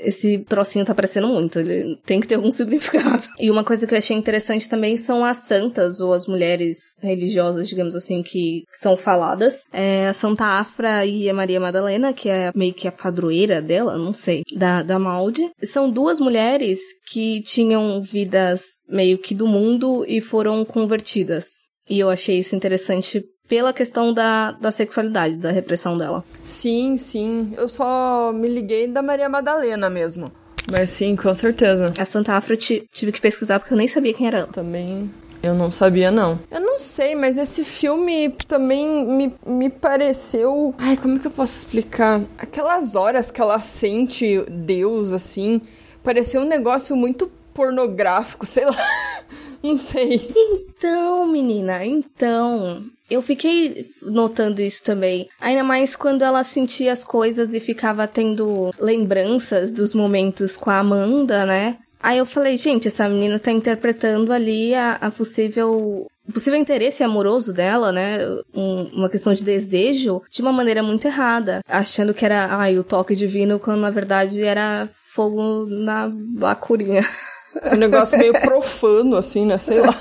esse 0.00 0.38
trocinho 0.38 0.84
tá 0.84 0.94
parecendo 0.94 1.28
muito, 1.28 1.58
ele 1.58 1.98
tem 2.04 2.20
que 2.20 2.26
ter 2.26 2.36
algum 2.36 2.50
significado. 2.52 3.22
E 3.38 3.50
uma 3.50 3.64
coisa 3.64 3.86
que 3.86 3.94
eu 3.94 3.98
achei 3.98 4.16
interessante 4.16 4.68
também 4.68 4.96
são 4.96 5.24
as 5.24 5.38
santas, 5.38 6.00
ou 6.00 6.12
as 6.12 6.26
mulheres 6.26 6.96
religiosas, 7.00 7.68
digamos 7.68 7.94
assim, 7.94 8.22
que 8.22 8.64
são 8.72 8.96
faladas. 8.96 9.64
É 9.72 10.08
a 10.08 10.14
Santa 10.14 10.44
Afra 10.44 11.04
e 11.06 11.28
a 11.28 11.34
Maria 11.34 11.60
Madalena, 11.60 12.12
que 12.12 12.28
é 12.28 12.50
meio 12.54 12.74
que 12.74 12.88
a 12.88 12.92
padroeira 12.92 13.62
dela, 13.62 13.96
não 13.96 14.12
sei, 14.12 14.42
da, 14.56 14.82
da 14.82 14.98
Malde. 14.98 15.50
São 15.62 15.90
duas 15.90 16.20
mulheres 16.20 16.80
que 17.10 17.42
tinham 17.42 18.00
vidas 18.02 18.62
meio 18.88 19.18
que 19.18 19.34
do 19.34 19.46
mundo 19.46 20.04
e 20.06 20.20
foram 20.20 20.64
convertidas. 20.64 21.46
E 21.88 21.98
eu 21.98 22.08
achei 22.08 22.38
isso 22.38 22.54
interessante 22.54 23.22
pela 23.48 23.72
questão 23.72 24.12
da, 24.14 24.52
da 24.52 24.70
sexualidade, 24.70 25.36
da 25.36 25.50
repressão 25.50 25.98
dela. 25.98 26.24
Sim, 26.42 26.96
sim. 26.96 27.52
Eu 27.56 27.68
só 27.68 28.32
me 28.32 28.48
liguei 28.48 28.88
da 28.88 29.02
Maria 29.02 29.28
Madalena 29.28 29.90
mesmo. 29.90 30.32
Mas 30.70 30.90
sim, 30.90 31.16
com 31.16 31.34
certeza. 31.34 31.92
A 31.98 32.04
Santa 32.04 32.34
Afro 32.34 32.56
tive 32.56 33.12
que 33.12 33.20
pesquisar 33.20 33.58
porque 33.58 33.74
eu 33.74 33.78
nem 33.78 33.88
sabia 33.88 34.14
quem 34.14 34.26
era 34.26 34.38
ela. 34.38 34.46
Também 34.46 35.10
eu 35.42 35.54
não 35.54 35.70
sabia, 35.70 36.10
não. 36.10 36.38
Eu 36.50 36.60
não 36.60 36.78
sei, 36.78 37.14
mas 37.14 37.36
esse 37.36 37.64
filme 37.64 38.30
também 38.46 39.04
me, 39.04 39.34
me 39.46 39.68
pareceu. 39.68 40.74
Ai, 40.78 40.96
como 40.96 41.18
que 41.18 41.26
eu 41.26 41.30
posso 41.30 41.58
explicar? 41.58 42.22
Aquelas 42.38 42.94
horas 42.94 43.30
que 43.30 43.40
ela 43.40 43.60
sente 43.60 44.44
Deus, 44.48 45.12
assim, 45.12 45.60
pareceu 46.02 46.42
um 46.42 46.48
negócio 46.48 46.94
muito 46.94 47.30
pornográfico, 47.52 48.46
sei 48.46 48.64
lá. 48.64 48.76
Não 49.62 49.76
sei. 49.76 50.28
Então, 50.36 51.26
menina, 51.26 51.84
então. 51.84 52.82
Eu 53.08 53.20
fiquei 53.20 53.84
notando 54.00 54.62
isso 54.62 54.82
também. 54.82 55.28
Ainda 55.40 55.62
mais 55.62 55.94
quando 55.94 56.22
ela 56.22 56.42
sentia 56.42 56.92
as 56.92 57.04
coisas 57.04 57.52
e 57.52 57.60
ficava 57.60 58.08
tendo 58.08 58.72
lembranças 58.80 59.70
dos 59.70 59.94
momentos 59.94 60.56
com 60.56 60.70
a 60.70 60.78
Amanda, 60.78 61.44
né? 61.44 61.76
Aí 62.02 62.18
eu 62.18 62.26
falei, 62.26 62.56
gente, 62.56 62.88
essa 62.88 63.08
menina 63.08 63.38
tá 63.38 63.52
interpretando 63.52 64.32
ali 64.32 64.74
a, 64.74 64.94
a 64.94 65.10
possível. 65.10 66.06
possível 66.32 66.58
interesse 66.58 67.02
amoroso 67.04 67.52
dela, 67.52 67.92
né? 67.92 68.18
Um- 68.54 68.90
uma 68.92 69.08
questão 69.08 69.32
de 69.32 69.44
desejo, 69.44 70.20
de 70.30 70.42
uma 70.42 70.52
maneira 70.52 70.82
muito 70.82 71.06
errada. 71.06 71.60
Achando 71.68 72.12
que 72.12 72.24
era, 72.24 72.46
ai, 72.56 72.76
o 72.78 72.84
toque 72.84 73.14
divino, 73.14 73.58
quando 73.60 73.80
na 73.80 73.90
verdade 73.90 74.42
era 74.42 74.88
fogo 75.14 75.66
na 75.66 76.10
bacurinha. 76.12 77.02
Um 77.72 77.76
negócio 77.76 78.18
meio 78.18 78.32
profano, 78.40 79.16
assim, 79.16 79.46
né? 79.46 79.58
Sei 79.58 79.80
lá. 79.80 79.94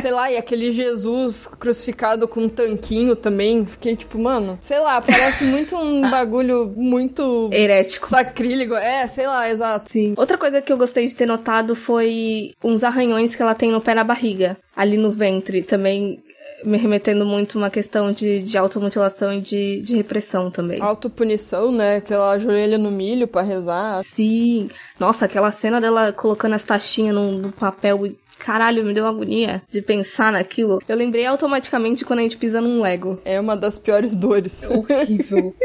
sei 0.00 0.10
lá, 0.10 0.30
e 0.30 0.36
aquele 0.36 0.70
Jesus 0.72 1.48
crucificado 1.58 2.26
com 2.28 2.40
um 2.42 2.48
tanquinho 2.48 3.16
também. 3.16 3.66
Fiquei 3.66 3.96
tipo, 3.96 4.18
mano, 4.18 4.58
sei 4.62 4.78
lá, 4.78 5.00
parece 5.00 5.44
muito 5.44 5.76
um 5.76 6.02
bagulho 6.10 6.72
muito. 6.76 7.50
Herético. 7.52 8.08
Sacrílego. 8.08 8.74
É, 8.74 9.06
sei 9.06 9.26
lá, 9.26 9.50
exato. 9.50 9.90
Sim. 9.90 10.14
Outra 10.16 10.38
coisa 10.38 10.62
que 10.62 10.72
eu 10.72 10.78
gostei 10.78 11.06
de 11.06 11.14
ter 11.14 11.26
notado 11.26 11.74
foi 11.74 12.52
uns 12.62 12.84
arranhões 12.84 13.34
que 13.34 13.42
ela 13.42 13.54
tem 13.54 13.70
no 13.70 13.80
pé 13.80 13.94
na 13.94 14.04
barriga, 14.04 14.56
ali 14.76 14.96
no 14.96 15.10
ventre. 15.10 15.62
Também 15.62 16.22
me 16.64 16.78
remetendo 16.78 17.24
muito 17.24 17.58
uma 17.58 17.70
questão 17.70 18.10
de, 18.10 18.40
de 18.40 18.56
automutilação 18.56 19.32
e 19.32 19.40
de, 19.40 19.80
de 19.82 19.96
repressão 19.96 20.50
também. 20.50 20.80
Autopunição, 20.80 21.70
né? 21.70 22.00
Que 22.00 22.12
ela 22.12 22.32
ajoelha 22.32 22.78
no 22.78 22.90
milho 22.90 23.28
para 23.28 23.42
rezar. 23.42 24.02
Sim. 24.02 24.68
Nossa, 24.98 25.26
aquela 25.26 25.52
cena 25.52 25.80
dela 25.80 26.12
colocando 26.12 26.54
as 26.54 26.64
taxinhas 26.64 27.14
no, 27.14 27.32
no 27.32 27.52
papel 27.52 28.14
Caralho, 28.38 28.84
me 28.84 28.92
deu 28.92 29.04
uma 29.04 29.10
agonia 29.10 29.62
de 29.70 29.80
pensar 29.80 30.32
naquilo. 30.32 30.82
Eu 30.86 30.96
lembrei 30.96 31.24
automaticamente 31.24 32.00
de 32.00 32.04
quando 32.04 32.18
a 32.18 32.22
gente 32.22 32.36
pisa 32.36 32.60
num 32.60 32.82
Lego. 32.82 33.18
É 33.24 33.40
uma 33.40 33.56
das 33.56 33.78
piores 33.78 34.14
dores. 34.14 34.62
É 34.62 34.68
horrível. 34.68 35.54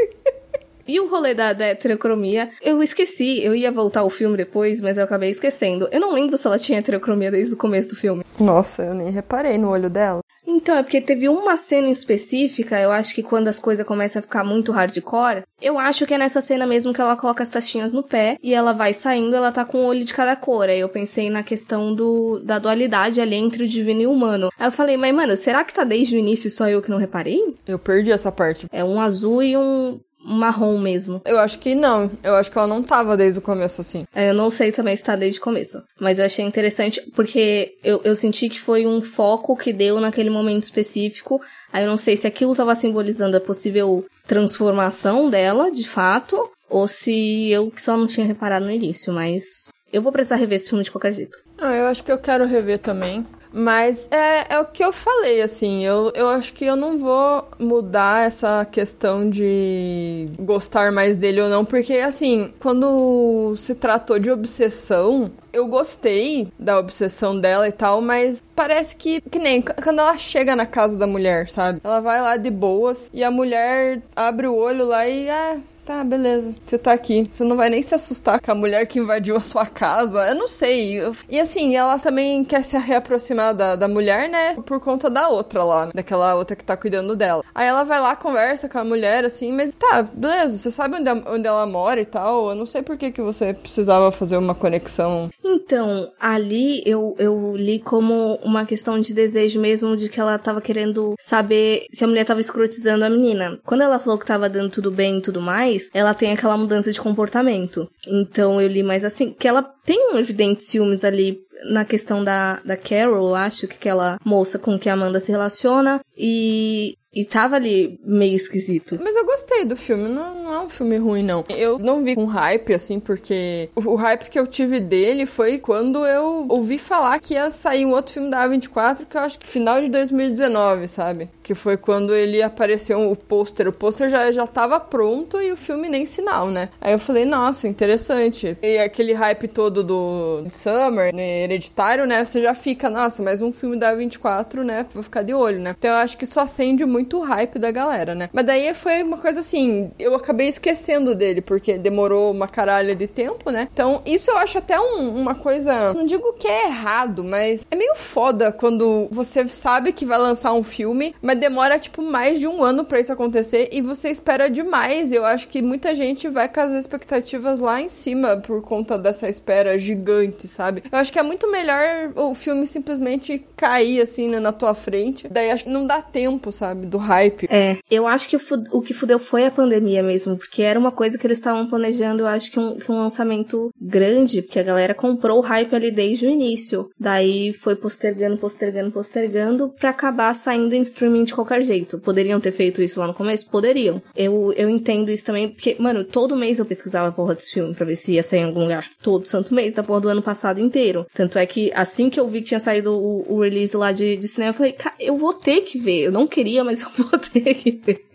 E 0.88 1.00
o 1.00 1.08
rolê 1.08 1.36
da, 1.36 1.54
da 1.54 1.68
heterocromia, 1.68 2.50
eu 2.60 2.82
esqueci, 2.82 3.44
eu 3.44 3.54
ia 3.54 3.72
voltar 3.72 4.00
ao 4.00 4.10
filme 4.10 4.36
depois, 4.36 4.82
mas 4.82 4.98
eu 4.98 5.04
acabei 5.04 5.30
esquecendo. 5.30 5.88
Eu 5.92 6.00
não 6.00 6.16
lembro 6.16 6.36
se 6.36 6.48
ela 6.48 6.58
tinha 6.58 6.80
heterocromia 6.80 7.30
desde 7.30 7.54
o 7.54 7.58
começo 7.58 7.90
do 7.90 7.96
filme. 7.96 8.26
Nossa, 8.40 8.82
eu 8.82 8.96
nem 8.96 9.12
reparei 9.12 9.56
no 9.60 9.70
olho 9.70 9.88
dela. 9.88 10.22
Então, 10.50 10.78
é 10.78 10.84
porque 10.84 11.00
teve 11.00 11.30
uma 11.30 11.56
cena 11.56 11.90
específica, 11.90 12.80
eu 12.80 12.92
acho 12.92 13.14
que 13.14 13.22
quando 13.22 13.48
as 13.48 13.60
coisas 13.60 13.86
começam 13.86 14.20
a 14.20 14.24
ficar 14.24 14.44
muito 14.44 14.72
hardcore, 14.72 15.44
eu 15.62 15.78
acho 15.78 16.08
que 16.08 16.14
é 16.14 16.18
nessa 16.18 16.42
cena 16.42 16.66
mesmo 16.66 16.92
que 16.92 17.00
ela 17.00 17.16
coloca 17.16 17.44
as 17.44 17.50
taxinhas 17.50 17.92
no 17.92 18.02
pé 18.02 18.38
e 18.42 18.54
ela 18.54 18.74
vai 18.74 18.94
saindo, 18.94 19.36
ela 19.36 19.52
tá 19.52 19.64
com 19.64 19.80
o 19.80 19.86
olho 19.86 20.04
de 20.04 20.14
cada 20.14 20.36
cor. 20.36 20.68
Aí 20.68 20.80
eu 20.80 20.90
pensei 20.90 21.30
na 21.30 21.44
questão 21.44 21.94
do, 21.94 22.40
da 22.40 22.58
dualidade 22.58 23.22
ali 23.22 23.36
entre 23.36 23.64
o 23.64 23.68
divino 23.68 24.02
e 24.02 24.08
o 24.08 24.12
humano. 24.12 24.50
Aí 24.58 24.68
eu 24.68 24.72
falei, 24.72 24.98
mas 24.98 25.14
mano, 25.14 25.38
será 25.38 25.64
que 25.64 25.74
tá 25.74 25.84
desde 25.84 26.16
o 26.16 26.20
início 26.20 26.50
só 26.50 26.68
eu 26.68 26.82
que 26.82 26.90
não 26.90 26.98
reparei? 26.98 27.54
Eu 27.68 27.78
perdi 27.78 28.12
essa 28.12 28.32
parte. 28.32 28.68
É 28.72 28.84
um 28.84 29.00
azul 29.00 29.44
e 29.44 29.56
um 29.56 30.00
marrom 30.24 30.78
mesmo. 30.78 31.22
Eu 31.26 31.40
acho 31.40 31.60
que 31.60 31.74
não. 31.76 32.12
Eu 32.24 32.36
acho 32.36 32.52
que 32.52 32.58
ela 32.58 32.68
não 32.68 32.84
tava 32.84 33.16
desde 33.16 33.40
o 33.40 33.42
começo 33.42 33.82
assim. 33.82 34.06
É, 34.14 34.30
eu 34.30 34.34
não 34.34 34.50
sei 34.50 34.72
também 34.72 34.96
se 34.96 35.04
tá 35.04 35.16
desde 35.16 35.40
o 35.40 35.44
começo. 35.44 35.82
Mas 36.00 36.20
eu 36.20 36.26
achei 36.26 36.46
interessante 36.46 37.02
porque 37.16 37.78
eu, 37.84 38.02
eu 38.04 38.16
senti 38.16 38.50
que 38.50 38.60
foi 38.60 38.86
um 38.86 39.02
foco 39.02 39.56
que 39.56 39.74
deu 39.74 40.00
naquele 40.00 40.30
momento 40.30 40.64
específico. 40.64 41.42
Aí 41.72 41.84
eu 41.84 41.90
não 41.90 41.98
sei 41.98 42.18
se 42.18 42.28
aquilo 42.28 42.56
tava 42.56 42.76
simbolizando 42.76 43.38
a 43.38 43.42
possível 43.42 44.06
transformação 44.28 45.30
dela, 45.30 45.72
de 45.72 45.88
fato, 45.88 46.50
ou 46.70 46.88
se 46.88 47.50
eu 47.50 47.72
só 47.78 47.98
não 47.98 48.08
tinha 48.08 48.26
reparado 48.26 48.66
no 48.66 48.72
início, 48.72 49.12
mas 49.14 49.70
eu 49.92 50.02
vou 50.02 50.12
precisar 50.12 50.36
rever 50.36 50.58
esse 50.58 50.70
filme 50.70 50.84
de 50.84 50.92
qualquer 50.92 51.14
jeito. 51.14 51.38
Ah, 51.58 51.76
eu 51.76 51.88
acho 51.88 52.04
que 52.04 52.12
eu 52.12 52.18
quero 52.18 52.46
rever 52.46 52.80
também. 52.80 53.26
Mas 53.52 54.08
é, 54.12 54.54
é 54.54 54.60
o 54.60 54.66
que 54.66 54.84
eu 54.84 54.94
falei, 54.94 55.42
assim, 55.42 55.84
eu, 55.84 56.12
eu 56.16 56.28
acho 56.28 56.54
que 56.54 56.66
eu 56.66 56.76
não 56.76 56.98
vou 56.98 57.48
mudar 57.58 58.28
essa 58.28 58.66
questão 58.66 59.30
de 59.30 60.30
gostar 60.40 60.92
mais 60.92 61.18
dele 61.18 61.42
ou 61.42 61.50
não, 61.50 61.66
porque, 61.66 61.94
assim, 61.94 62.54
quando 62.60 63.56
se 63.58 63.74
tratou 63.74 64.20
de 64.20 64.30
obsessão, 64.30 65.32
eu 65.52 65.68
gostei 65.68 66.48
da 66.60 66.80
obsessão 66.80 67.40
dela 67.40 67.68
e 67.68 67.72
tal, 67.72 68.02
mas 68.02 68.44
parece 68.56 68.96
que, 68.96 69.20
que 69.22 69.40
nem 69.40 69.62
quando 69.62 70.00
ela 70.00 70.18
chega 70.18 70.56
na 70.56 70.66
casa 70.66 70.96
da 70.96 71.08
mulher, 71.08 71.50
sabe? 71.50 71.82
Ela 71.84 72.00
vai 72.02 72.22
lá 72.22 72.38
de 72.38 72.52
boas 72.52 73.10
e 73.14 73.24
a 73.24 73.32
mulher 73.32 74.02
abre 74.16 74.48
o 74.48 74.56
olho 74.56 74.86
lá 74.86 75.08
e, 75.08 75.30
ah, 75.30 75.58
Tá, 75.90 76.04
beleza. 76.04 76.54
Você 76.68 76.78
tá 76.78 76.94
aqui. 76.94 77.28
Você 77.34 77.44
não 77.44 77.58
vai 77.58 77.68
nem 77.68 77.82
se 77.82 77.96
assustar 77.96 78.40
com 78.40 78.52
a 78.52 78.54
mulher 78.54 78.86
que 78.86 79.00
invadiu 79.00 79.36
a 79.36 79.40
sua 79.40 79.66
casa. 79.66 80.20
Eu 80.20 80.36
não 80.36 80.48
sei. 80.48 81.02
E 81.28 81.40
assim, 81.40 81.76
ela 81.76 81.98
também 81.98 82.44
quer 82.44 82.64
se 82.64 82.78
reaproximar 82.78 83.56
da, 83.56 83.76
da 83.76 83.88
mulher, 83.88 84.30
né? 84.30 84.54
Por 84.68 84.80
conta 84.80 85.10
da 85.10 85.30
outra 85.30 85.64
lá, 85.64 85.90
daquela 85.92 86.36
outra 86.36 86.56
que 86.56 86.64
tá 86.64 86.78
cuidando 86.78 87.16
dela. 87.16 87.44
Aí 87.56 87.68
ela 87.68 87.84
vai 87.84 88.00
lá, 88.00 88.16
conversa 88.16 88.70
com 88.70 88.78
a 88.78 88.84
mulher, 88.84 89.26
assim, 89.26 89.52
mas 89.52 89.72
tá, 89.72 90.04
beleza. 90.04 90.60
Você 90.60 90.70
sabe 90.70 90.98
onde, 90.98 91.10
onde 91.28 91.48
ela 91.48 91.66
mora 91.66 92.00
e 92.00 92.06
tal. 92.06 92.50
Eu 92.50 92.56
não 92.56 92.68
sei 92.68 92.84
por 92.84 92.96
que, 92.96 93.12
que 93.12 93.24
você 93.24 93.56
precisava 93.56 94.12
fazer 94.12 94.38
uma 94.38 94.54
conexão. 94.54 95.32
Então, 95.44 96.12
ali 96.20 96.84
eu, 96.86 97.16
eu 97.18 97.56
li 97.56 97.80
como 97.80 98.36
uma 98.44 98.64
questão 98.64 99.00
de 99.00 99.12
desejo 99.12 99.60
mesmo, 99.60 99.98
de 99.98 100.08
que 100.08 100.20
ela 100.20 100.38
tava 100.38 100.62
querendo 100.62 101.16
saber 101.18 101.88
se 101.92 102.04
a 102.04 102.08
mulher 102.08 102.26
tava 102.26 102.40
escrotizando 102.40 103.04
a 103.04 103.10
menina. 103.10 103.60
Quando 103.66 103.82
ela 103.82 103.98
falou 103.98 104.20
que 104.20 104.26
tava 104.28 104.48
dando 104.48 104.70
tudo 104.70 104.92
bem 104.92 105.18
e 105.18 105.22
tudo 105.22 105.42
mais, 105.42 105.79
ela 105.94 106.14
tem 106.14 106.32
aquela 106.32 106.58
mudança 106.58 106.92
de 106.92 107.02
comportamento. 107.02 107.90
Então 108.08 108.60
eu 108.60 108.68
li 108.68 108.84
mais 108.84 109.06
assim, 109.06 109.32
que 109.32 109.48
ela 109.48 109.62
tem 109.62 110.14
um 110.14 110.18
evidente 110.18 110.64
ciúmes 110.64 111.04
ali 111.04 111.40
na 111.72 111.84
questão 111.84 112.24
da, 112.24 112.60
da 112.64 112.78
Carol, 112.78 113.36
acho 113.36 113.68
que 113.68 113.76
aquela 113.76 114.18
moça 114.24 114.58
com 114.58 114.80
que 114.80 114.90
a 114.90 114.94
Amanda 114.94 115.20
se 115.20 115.32
relaciona. 115.32 116.00
E 116.18 116.96
e 117.14 117.26
tava 117.26 117.56
ali 117.56 118.00
meio 118.04 118.36
esquisito. 118.36 119.00
Mas 119.02 119.16
eu 119.16 119.26
gostei 119.26 119.66
do 119.66 119.76
filme, 119.76 120.08
não, 120.08 120.44
não, 120.44 120.54
é 120.54 120.60
um 120.62 120.70
filme 120.70 120.98
ruim, 120.98 121.24
não. 121.24 121.44
Eu 121.50 121.80
não 121.80 122.04
vi 122.04 122.16
com 122.16 122.26
hype, 122.26 122.74
assim, 122.74 123.00
porque 123.00 123.70
o, 123.76 123.82
o, 123.82 123.96
hype 123.96 124.30
que 124.30 124.40
eu 124.40 124.46
tive 124.46 124.80
dele 124.80 125.26
foi 125.26 125.58
quando 125.58 126.06
eu 126.06 126.46
ouvi 126.48 126.78
falar 126.78 127.20
que 127.20 127.34
ia 127.34 127.50
sair 127.50 127.86
um 127.86 127.92
outro 127.92 128.14
filme 128.14 128.30
da 128.30 128.48
A24, 128.48 129.06
que 129.10 129.18
eu 129.18 129.22
acho 129.22 129.40
que 129.40 129.48
final 129.48 129.82
de 129.82 129.90
2019, 129.90 130.88
sabe? 130.88 131.30
Que 131.42 131.56
foi 131.56 131.78
quando 131.78 132.14
ele 132.14 132.44
apareceu 132.44 133.10
o 133.10 133.16
pôster. 133.16 133.68
O 133.68 133.74
pôster 133.74 134.10
já, 134.10 134.32
já 134.32 134.46
tava 134.46 134.80
pronto 134.80 135.42
e 135.42 135.52
o 135.52 135.58
filme 135.58 135.90
nem 135.90 136.06
sinal, 136.06 136.50
né? 136.50 136.70
Aí 136.80 136.94
eu 136.94 137.00
falei, 137.00 137.26
nossa, 137.26 137.68
interessante. 137.68 138.56
E 138.62 138.78
aquele 138.78 139.14
hype 139.14 139.48
todo 139.48 139.84
do 139.84 140.44
Summer, 140.50 141.14
né, 141.14 141.44
hereditário, 141.44 142.06
né? 142.06 142.24
Você 142.24 142.40
já 142.40 142.54
fica, 142.54 142.88
nossa, 142.88 143.24
mais 143.24 143.42
um 143.42 143.52
filme 143.52 143.78
da 143.78 143.96
A24, 143.96 144.64
né? 144.64 144.86
Vou 144.94 145.02
ficar 145.02 145.24
de 145.24 145.34
olho, 145.34 145.60
né? 145.60 145.76
Então 145.78 145.90
eu 145.90 145.98
acho 145.98 146.16
que 146.16 146.26
isso 146.26 146.40
acende 146.40 146.86
muito 146.86 146.99
muito 147.00 147.20
hype 147.20 147.58
da 147.58 147.72
galera, 147.72 148.14
né? 148.14 148.30
Mas 148.34 148.46
daí 148.46 148.74
foi 148.74 149.02
uma 149.04 149.18
coisa 149.18 149.40
assim, 149.40 149.92
eu 149.98 150.14
acabei 150.16 150.50
esquecendo 150.50 151.16
dele, 151.16 151.42
porque 151.42 151.78
demorou 151.78 152.32
uma 152.32 152.48
caralha 152.48 152.94
de 152.94 153.08
tempo, 153.08 153.50
né? 153.50 153.70
Então, 153.72 154.02
isso 154.06 154.30
eu 154.30 154.38
acho 154.38 154.58
até 154.58 154.80
um, 154.80 155.16
uma 155.16 155.34
coisa. 155.34 155.94
Não 155.94 156.06
digo 156.06 156.34
que 156.34 156.48
é 156.48 156.66
errado, 156.66 157.24
mas 157.24 157.66
é 157.72 157.76
meio 157.76 157.96
foda 157.96 158.52
quando 158.52 159.08
você 159.12 159.48
sabe 159.48 159.94
que 159.94 160.06
vai 160.06 160.18
lançar 160.18 160.54
um 160.54 160.64
filme, 160.64 161.16
mas 161.22 161.40
demora, 161.40 161.80
tipo, 161.80 162.02
mais 162.02 162.40
de 162.40 162.48
um 162.48 162.62
ano 162.62 162.84
para 162.84 163.00
isso 163.00 163.14
acontecer 163.14 163.70
e 163.72 163.82
você 163.82 164.10
espera 164.10 164.50
demais. 164.50 165.12
Eu 165.12 165.26
acho 165.26 165.48
que 165.48 165.62
muita 165.62 165.96
gente 165.96 166.28
vai 166.28 166.50
com 166.50 166.60
as 166.60 166.74
expectativas 166.74 167.60
lá 167.62 167.82
em 167.82 167.90
cima 167.90 168.38
por 168.38 168.62
conta 168.62 168.98
dessa 168.98 169.30
espera 169.30 169.78
gigante, 169.78 170.48
sabe? 170.48 170.84
Eu 170.92 170.98
acho 170.98 171.14
que 171.14 171.20
é 171.20 171.24
muito 171.24 171.50
melhor 171.50 172.12
o 172.16 172.36
filme 172.36 172.68
simplesmente 172.68 173.46
cair 173.56 174.02
assim 174.02 174.28
né, 174.30 174.40
na 174.40 174.52
tua 174.52 174.74
frente. 174.74 175.28
Daí 175.30 175.50
acho 175.50 175.64
que 175.64 175.70
não 175.70 175.88
dá 175.88 176.02
tempo, 176.02 176.52
sabe? 176.52 176.89
Do 176.90 176.98
hype. 176.98 177.48
É, 177.50 177.78
eu 177.90 178.08
acho 178.08 178.28
que 178.28 178.38
o 178.72 178.82
que 178.82 178.94
fudeu 178.94 179.20
foi 179.20 179.46
a 179.46 179.52
pandemia 179.52 180.04
mesmo, 180.04 180.38
porque 180.38 180.62
era 180.62 180.80
uma 180.80 180.92
coisa 180.92 181.18
que 181.18 181.26
eles 181.26 181.38
estavam 181.38 181.68
planejando, 181.68 182.24
eu 182.24 182.28
acho 182.28 182.52
que 182.52 182.60
um, 182.60 182.76
que 182.78 182.92
um 182.92 183.00
lançamento 183.00 183.70
grande, 183.80 184.42
porque 184.42 184.60
a 184.60 184.64
galera 184.64 184.94
comprou 184.94 185.40
o 185.40 185.42
hype 185.42 185.76
ali 185.76 185.92
desde 185.92 186.26
o 186.26 186.30
início. 186.30 186.90
Daí 187.00 187.54
foi 187.54 187.76
postergando, 187.76 188.38
postergando, 188.38 188.92
postergando, 188.92 189.70
pra 189.80 189.92
acabar 189.92 190.34
saindo 190.34 190.74
em 190.74 190.82
streaming 190.82 191.24
de 191.24 191.34
qualquer 191.34 191.62
jeito. 191.62 192.00
Poderiam 192.00 192.40
ter 192.40 192.52
feito 192.52 192.82
isso 192.82 193.00
lá 193.00 193.08
no 193.08 193.14
começo? 193.14 193.50
Poderiam. 193.50 194.02
Eu, 194.16 194.54
eu 194.54 194.70
entendo 194.70 195.12
isso 195.12 195.26
também, 195.26 195.50
porque, 195.50 195.76
mano, 195.80 196.04
todo 196.04 196.36
mês 196.36 196.60
eu 196.60 196.66
pesquisava 196.66 197.10
a 197.10 197.12
porra 197.12 197.36
desse 197.36 197.54
filme 197.54 197.74
pra 197.74 197.86
ver 197.86 197.96
se 197.96 198.14
ia 198.14 198.24
sair 198.24 198.40
em 198.40 198.46
algum 198.46 198.62
lugar. 198.62 198.86
Todo 199.02 199.26
santo 199.26 199.54
mês, 199.54 199.74
da 199.74 199.84
porra 199.84 200.02
do 200.02 200.10
ano 200.10 200.22
passado 200.22 200.60
inteiro. 200.60 201.06
Tanto 201.14 201.38
é 201.38 201.46
que 201.46 201.72
assim 201.74 202.10
que 202.10 202.20
eu 202.20 202.28
vi 202.28 202.42
que 202.42 202.48
tinha 202.48 202.60
saído 202.60 202.94
o, 202.94 203.26
o 203.34 203.42
release 203.42 203.76
lá 203.76 203.92
de, 203.92 204.18
de 204.18 204.28
cinema, 204.28 204.52
eu 204.52 204.58
falei, 204.58 204.72
cara, 204.74 204.96
eu 205.00 205.18
vou 205.18 205.34
ter 205.34 205.62
que 205.62 205.78
ver. 205.78 206.06
Eu 206.06 206.12
não 206.12 206.28
queria, 206.28 206.64
mas 206.64 206.79
eu 206.82 206.90
vou 207.04 207.20
ter 207.20 207.54
que 207.56 207.72
ver. 207.72 208.06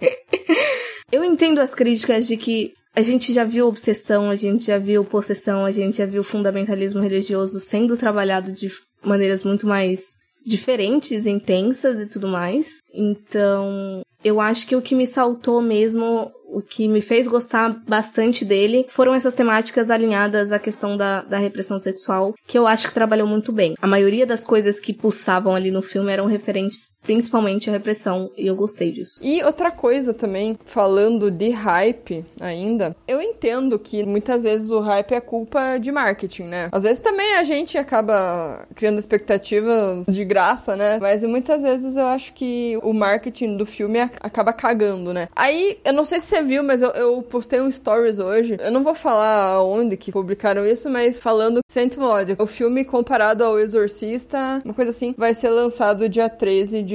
Eu 1.10 1.22
entendo 1.24 1.60
as 1.60 1.74
críticas 1.74 2.26
de 2.26 2.36
que 2.36 2.72
a 2.94 3.02
gente 3.02 3.32
já 3.32 3.44
viu 3.44 3.66
obsessão, 3.66 4.30
a 4.30 4.34
gente 4.34 4.66
já 4.66 4.78
viu 4.78 5.04
possessão, 5.04 5.64
a 5.64 5.70
gente 5.70 5.98
já 5.98 6.06
viu 6.06 6.22
fundamentalismo 6.22 7.00
religioso 7.00 7.58
sendo 7.58 7.96
trabalhado 7.96 8.52
de 8.52 8.70
maneiras 9.02 9.42
muito 9.42 9.66
mais 9.66 10.18
diferentes, 10.46 11.26
intensas 11.26 11.98
e 11.98 12.06
tudo 12.06 12.28
mais. 12.28 12.78
Então, 12.92 14.02
eu 14.22 14.40
acho 14.40 14.66
que 14.66 14.76
o 14.76 14.82
que 14.82 14.94
me 14.94 15.06
saltou 15.06 15.60
mesmo 15.60 16.30
o 16.54 16.62
que 16.62 16.86
me 16.86 17.00
fez 17.00 17.26
gostar 17.26 17.70
bastante 17.86 18.44
dele 18.44 18.86
foram 18.88 19.12
essas 19.12 19.34
temáticas 19.34 19.90
alinhadas 19.90 20.52
à 20.52 20.58
questão 20.58 20.96
da, 20.96 21.22
da 21.22 21.36
repressão 21.36 21.80
sexual, 21.80 22.32
que 22.46 22.56
eu 22.56 22.66
acho 22.68 22.86
que 22.86 22.94
trabalhou 22.94 23.26
muito 23.26 23.52
bem. 23.52 23.74
A 23.82 23.88
maioria 23.88 24.24
das 24.24 24.44
coisas 24.44 24.78
que 24.78 24.92
pulsavam 24.92 25.54
ali 25.54 25.72
no 25.72 25.82
filme 25.82 26.12
eram 26.12 26.26
referentes 26.26 26.90
principalmente 27.04 27.68
a 27.70 27.72
repressão, 27.72 28.30
e 28.36 28.46
eu 28.46 28.56
gostei 28.56 28.90
disso. 28.90 29.20
E 29.22 29.42
outra 29.44 29.70
coisa 29.70 30.12
também, 30.12 30.56
falando 30.64 31.30
de 31.30 31.50
hype 31.50 32.24
ainda, 32.40 32.96
eu 33.06 33.20
entendo 33.20 33.78
que 33.78 34.04
muitas 34.04 34.42
vezes 34.42 34.70
o 34.70 34.80
hype 34.80 35.12
é 35.12 35.20
culpa 35.20 35.78
de 35.78 35.92
marketing, 35.92 36.44
né? 36.44 36.68
Às 36.72 36.82
vezes 36.82 37.00
também 37.00 37.36
a 37.36 37.44
gente 37.44 37.76
acaba 37.76 38.66
criando 38.74 38.98
expectativas 38.98 40.06
de 40.06 40.24
graça, 40.24 40.74
né? 40.74 40.98
Mas 41.00 41.22
muitas 41.22 41.62
vezes 41.62 41.96
eu 41.96 42.06
acho 42.06 42.32
que 42.32 42.78
o 42.82 42.92
marketing 42.92 43.56
do 43.56 43.66
filme 43.66 44.00
acaba 44.00 44.52
cagando, 44.52 45.12
né? 45.12 45.28
Aí, 45.36 45.78
eu 45.84 45.92
não 45.92 46.04
sei 46.04 46.20
se 46.20 46.26
você 46.26 46.42
viu, 46.42 46.62
mas 46.62 46.80
eu, 46.80 46.90
eu 46.90 47.22
postei 47.22 47.60
um 47.60 47.70
stories 47.70 48.18
hoje. 48.18 48.56
Eu 48.58 48.72
não 48.72 48.82
vou 48.82 48.94
falar 48.94 49.62
onde 49.62 49.96
que 49.96 50.10
publicaram 50.10 50.66
isso, 50.66 50.88
mas 50.88 51.20
falando 51.20 51.60
Saint 51.70 51.96
Maud, 51.96 52.36
o 52.38 52.46
filme 52.46 52.84
comparado 52.84 53.44
ao 53.44 53.58
Exorcista, 53.58 54.62
uma 54.64 54.72
coisa 54.72 54.90
assim, 54.90 55.14
vai 55.18 55.34
ser 55.34 55.50
lançado 55.50 56.08
dia 56.08 56.30
13 56.30 56.82
de 56.82 56.93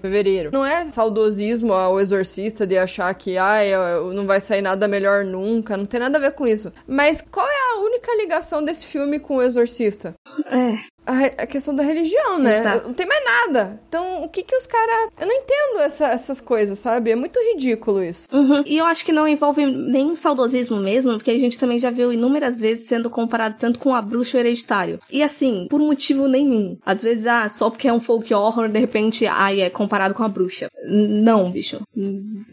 fevereiro. 0.00 0.50
Não 0.52 0.64
é 0.64 0.84
saudosismo 0.86 1.72
ao 1.72 2.00
Exorcista 2.00 2.66
de 2.66 2.76
achar 2.78 3.12
que, 3.14 3.36
ai, 3.36 3.70
não 4.14 4.26
vai 4.26 4.40
sair 4.40 4.62
nada 4.62 4.86
melhor 4.88 5.24
nunca, 5.24 5.76
não 5.76 5.86
tem 5.86 6.00
nada 6.00 6.18
a 6.18 6.20
ver 6.20 6.32
com 6.32 6.46
isso. 6.46 6.72
Mas 6.86 7.20
qual 7.30 7.46
é 7.46 7.59
única 8.00 8.16
ligação 8.16 8.64
desse 8.64 8.86
filme 8.86 9.20
com 9.20 9.36
o 9.36 9.42
Exorcista? 9.42 10.14
É 10.46 10.78
a, 11.10 11.42
a, 11.42 11.46
questão 11.46 11.74
da 11.74 11.82
religião, 11.82 12.38
né? 12.38 12.58
Exato. 12.58 12.88
Não 12.88 12.94
tem 12.94 13.06
mais 13.06 13.24
nada. 13.24 13.80
Então, 13.88 14.22
o 14.22 14.28
que 14.28 14.42
que 14.42 14.54
os 14.54 14.66
caras. 14.66 15.10
Eu 15.20 15.26
não 15.26 15.34
entendo 15.34 15.80
essa, 15.80 16.06
essas 16.06 16.40
coisas, 16.40 16.78
sabe? 16.78 17.10
É 17.10 17.16
muito 17.16 17.38
ridículo 17.40 18.02
isso. 18.02 18.28
Uhum. 18.32 18.62
E 18.64 18.78
eu 18.78 18.86
acho 18.86 19.04
que 19.04 19.12
não 19.12 19.26
envolve 19.26 19.66
nem 19.66 20.14
saudosismo 20.14 20.76
mesmo, 20.76 21.14
porque 21.14 21.30
a 21.30 21.38
gente 21.38 21.58
também 21.58 21.78
já 21.78 21.90
viu 21.90 22.12
inúmeras 22.12 22.60
vezes 22.60 22.86
sendo 22.86 23.10
comparado 23.10 23.56
tanto 23.58 23.78
com 23.78 23.94
a 23.94 24.02
bruxa 24.02 24.38
hereditário. 24.38 24.98
E 25.10 25.22
assim, 25.22 25.66
por 25.68 25.80
motivo 25.80 26.28
nenhum. 26.28 26.78
Às 26.84 27.02
vezes, 27.02 27.26
ah, 27.26 27.48
só 27.48 27.70
porque 27.70 27.88
é 27.88 27.92
um 27.92 28.00
folk 28.00 28.32
horror, 28.32 28.68
de 28.68 28.78
repente, 28.78 29.26
ai, 29.26 29.62
é 29.62 29.70
comparado 29.70 30.14
com 30.14 30.22
a 30.22 30.28
bruxa. 30.28 30.68
Não, 30.86 31.50
bicho. 31.50 31.80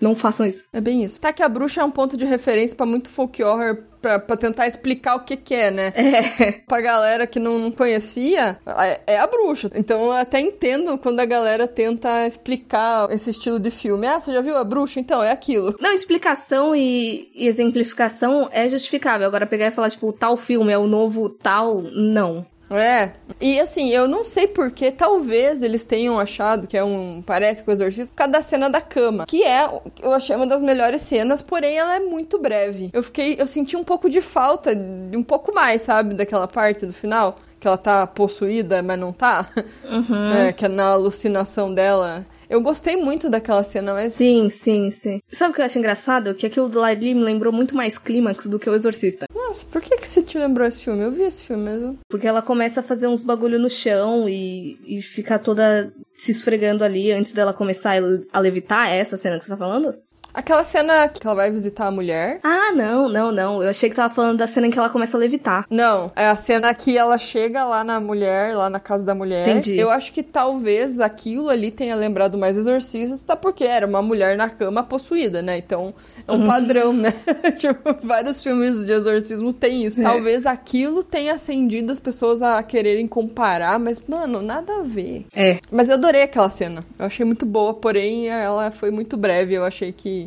Não 0.01 0.15
façam 0.15 0.45
isso. 0.45 0.67
É 0.73 0.81
bem 0.81 1.03
isso. 1.03 1.19
Tá 1.19 1.31
que 1.31 1.43
a 1.43 1.49
bruxa 1.49 1.81
é 1.81 1.83
um 1.83 1.91
ponto 1.91 2.17
de 2.17 2.25
referência 2.25 2.75
para 2.75 2.85
muito 2.85 3.09
folk 3.09 3.43
horror 3.43 3.77
pra, 4.07 4.19
pra 4.19 4.37
tentar 4.37 4.67
explicar 4.67 5.15
o 5.15 5.25
que 5.25 5.35
que 5.35 5.53
é, 5.53 5.69
né? 5.69 5.93
É. 5.95 6.51
Pra 6.67 6.81
galera 6.81 7.27
que 7.27 7.39
não, 7.39 7.59
não 7.59 7.71
conhecia, 7.71 8.57
é, 8.65 9.01
é, 9.07 9.19
a 9.19 9.27
bruxa. 9.27 9.69
Então 9.75 10.05
eu 10.05 10.11
até 10.13 10.39
entendo 10.39 10.97
quando 10.97 11.19
a 11.19 11.25
galera 11.25 11.67
tenta 11.67 12.25
explicar 12.25 13.11
esse 13.11 13.29
estilo 13.29 13.59
de 13.59 13.71
filme. 13.71 14.07
Ah, 14.07 14.19
você 14.19 14.31
já 14.31 14.41
viu 14.41 14.55
a 14.57 14.63
bruxa? 14.63 14.99
Então, 14.99 15.23
é 15.23 15.31
aquilo. 15.31 15.75
Não, 15.79 15.91
explicação 15.91 16.75
e, 16.75 17.29
e 17.35 17.47
exemplificação 17.47 18.47
é 18.51 18.69
justificável. 18.69 19.27
Agora 19.27 19.45
pegar 19.45 19.67
e 19.67 19.71
falar, 19.71 19.89
tipo, 19.89 20.13
tal 20.13 20.37
filme 20.37 20.71
é 20.71 20.77
o 20.77 20.87
novo 20.87 21.29
tal, 21.29 21.81
não. 21.81 22.45
É. 22.69 23.11
E 23.39 23.59
assim, 23.59 23.89
eu 23.89 24.07
não 24.07 24.23
sei 24.23 24.47
porque, 24.47 24.91
talvez 24.91 25.61
eles 25.61 25.83
tenham 25.83 26.19
achado 26.19 26.67
que 26.67 26.77
é 26.77 26.83
um. 26.83 27.23
Parece 27.25 27.63
com 27.63 27.71
o 27.71 27.73
exorcista, 27.73 28.07
por 28.07 28.15
causa 28.15 28.33
da 28.33 28.41
cena 28.41 28.69
da 28.69 28.81
cama. 28.81 29.25
Que 29.25 29.43
é, 29.43 29.69
eu 30.01 30.13
achei 30.13 30.35
uma 30.35 30.47
das 30.47 30.61
melhores 30.61 31.01
cenas, 31.01 31.41
porém 31.41 31.77
ela 31.77 31.95
é 31.95 31.99
muito 31.99 32.39
breve. 32.39 32.89
Eu 32.93 33.03
fiquei. 33.03 33.35
Eu 33.39 33.47
senti 33.47 33.75
um 33.75 33.83
pouco 33.83 34.09
de 34.09 34.21
falta, 34.21 34.75
de 34.75 35.15
um 35.15 35.23
pouco 35.23 35.53
mais, 35.53 35.81
sabe, 35.81 36.13
daquela 36.13 36.47
parte 36.47 36.85
do 36.85 36.93
final. 36.93 37.39
Que 37.59 37.67
ela 37.67 37.77
tá 37.77 38.05
possuída, 38.05 38.83
mas 38.83 38.99
não 38.99 39.11
tá. 39.11 39.49
Uhum. 39.85 40.27
É, 40.37 40.53
que 40.53 40.65
é 40.65 40.67
na 40.67 40.89
alucinação 40.89 41.73
dela. 41.73 42.25
Eu 42.49 42.61
gostei 42.61 42.95
muito 42.95 43.29
daquela 43.29 43.63
cena, 43.63 43.93
mas. 43.93 44.13
Sim, 44.13 44.49
sim, 44.49 44.89
sim. 44.91 45.21
Sabe 45.29 45.51
o 45.51 45.55
que 45.55 45.61
eu 45.61 45.65
acho 45.65 45.79
engraçado? 45.79 46.33
Que 46.33 46.45
aquilo 46.45 46.69
do 46.69 46.79
Lady 46.79 47.13
me 47.13 47.23
lembrou 47.23 47.51
muito 47.51 47.75
mais 47.75 47.97
clímax 47.97 48.47
do 48.47 48.57
que 48.57 48.69
o 48.69 48.75
Exorcista. 48.75 49.25
Nossa, 49.33 49.65
por 49.65 49.81
que, 49.81 49.97
que 49.97 50.07
você 50.07 50.21
te 50.21 50.37
lembrou 50.37 50.67
esse 50.67 50.83
filme? 50.83 51.03
Eu 51.03 51.11
vi 51.11 51.23
esse 51.23 51.43
filme 51.43 51.63
mesmo. 51.63 51.99
Porque 52.09 52.27
ela 52.27 52.41
começa 52.41 52.79
a 52.79 52.83
fazer 52.83 53.07
uns 53.07 53.23
bagulho 53.23 53.59
no 53.59 53.69
chão 53.69 54.27
e, 54.29 54.79
e 54.85 55.01
fica 55.01 55.37
toda 55.37 55.91
se 56.13 56.31
esfregando 56.31 56.83
ali 56.83 57.11
antes 57.11 57.31
dela 57.31 57.53
começar 57.53 57.95
a 58.31 58.39
levitar. 58.39 58.89
É 58.89 58.97
essa 58.97 59.17
cena 59.17 59.37
que 59.37 59.45
você 59.45 59.51
tá 59.51 59.57
falando? 59.57 59.93
Aquela 60.37 60.63
cena 60.63 61.09
que 61.09 61.25
ela 61.25 61.35
vai 61.35 61.49
visitar 61.49 61.87
a 61.87 61.91
mulher. 61.91 62.39
Ah, 62.43 62.71
não, 62.71 63.09
não, 63.09 63.31
não. 63.31 63.63
Eu 63.63 63.71
achei 63.71 63.89
que 63.89 63.95
tava 63.95 64.13
falando 64.13 64.37
da 64.37 64.45
cena 64.45 64.67
em 64.67 64.69
que 64.69 64.77
ela 64.77 64.87
começa 64.87 65.17
a 65.17 65.19
levitar. 65.19 65.65
Não, 65.67 66.11
é 66.15 66.27
a 66.27 66.35
cena 66.35 66.71
que 66.75 66.95
ela 66.95 67.17
chega 67.17 67.65
lá 67.65 67.83
na 67.83 67.99
mulher, 67.99 68.55
lá 68.55 68.69
na 68.69 68.79
casa 68.79 69.03
da 69.03 69.15
mulher. 69.15 69.47
Entendi. 69.47 69.75
Eu 69.75 69.89
acho 69.89 70.13
que 70.13 70.21
talvez 70.21 70.99
aquilo 70.99 71.49
ali 71.49 71.71
tenha 71.71 71.95
lembrado 71.95 72.37
mais 72.37 72.55
exorcistas, 72.55 73.25
porque 73.41 73.63
era 73.63 73.87
uma 73.87 74.03
mulher 74.03 74.37
na 74.37 74.47
cama 74.47 74.83
possuída, 74.83 75.41
né? 75.41 75.57
Então 75.57 75.91
é 76.27 76.31
um 76.31 76.41
uhum. 76.41 76.47
padrão, 76.47 76.93
né? 76.93 77.13
tipo, 77.57 77.95
vários 78.05 78.43
filmes 78.43 78.85
de 78.85 78.93
exorcismo 78.93 79.51
tem 79.51 79.85
isso. 79.85 79.99
É. 79.99 80.03
Talvez 80.03 80.45
aquilo 80.45 81.03
tenha 81.03 81.33
acendido 81.33 81.91
as 81.91 81.99
pessoas 81.99 82.43
a 82.43 82.61
quererem 82.61 83.07
comparar, 83.07 83.79
mas, 83.79 83.99
mano, 84.07 84.43
nada 84.43 84.81
a 84.81 84.83
ver. 84.83 85.25
É. 85.35 85.57
Mas 85.71 85.89
eu 85.89 85.95
adorei 85.95 86.21
aquela 86.21 86.49
cena. 86.49 86.85
Eu 86.99 87.07
achei 87.07 87.25
muito 87.25 87.43
boa, 87.43 87.73
porém 87.73 88.27
ela 88.27 88.69
foi 88.69 88.91
muito 88.91 89.17
breve. 89.17 89.55
Eu 89.55 89.65
achei 89.65 89.91
que 89.91 90.26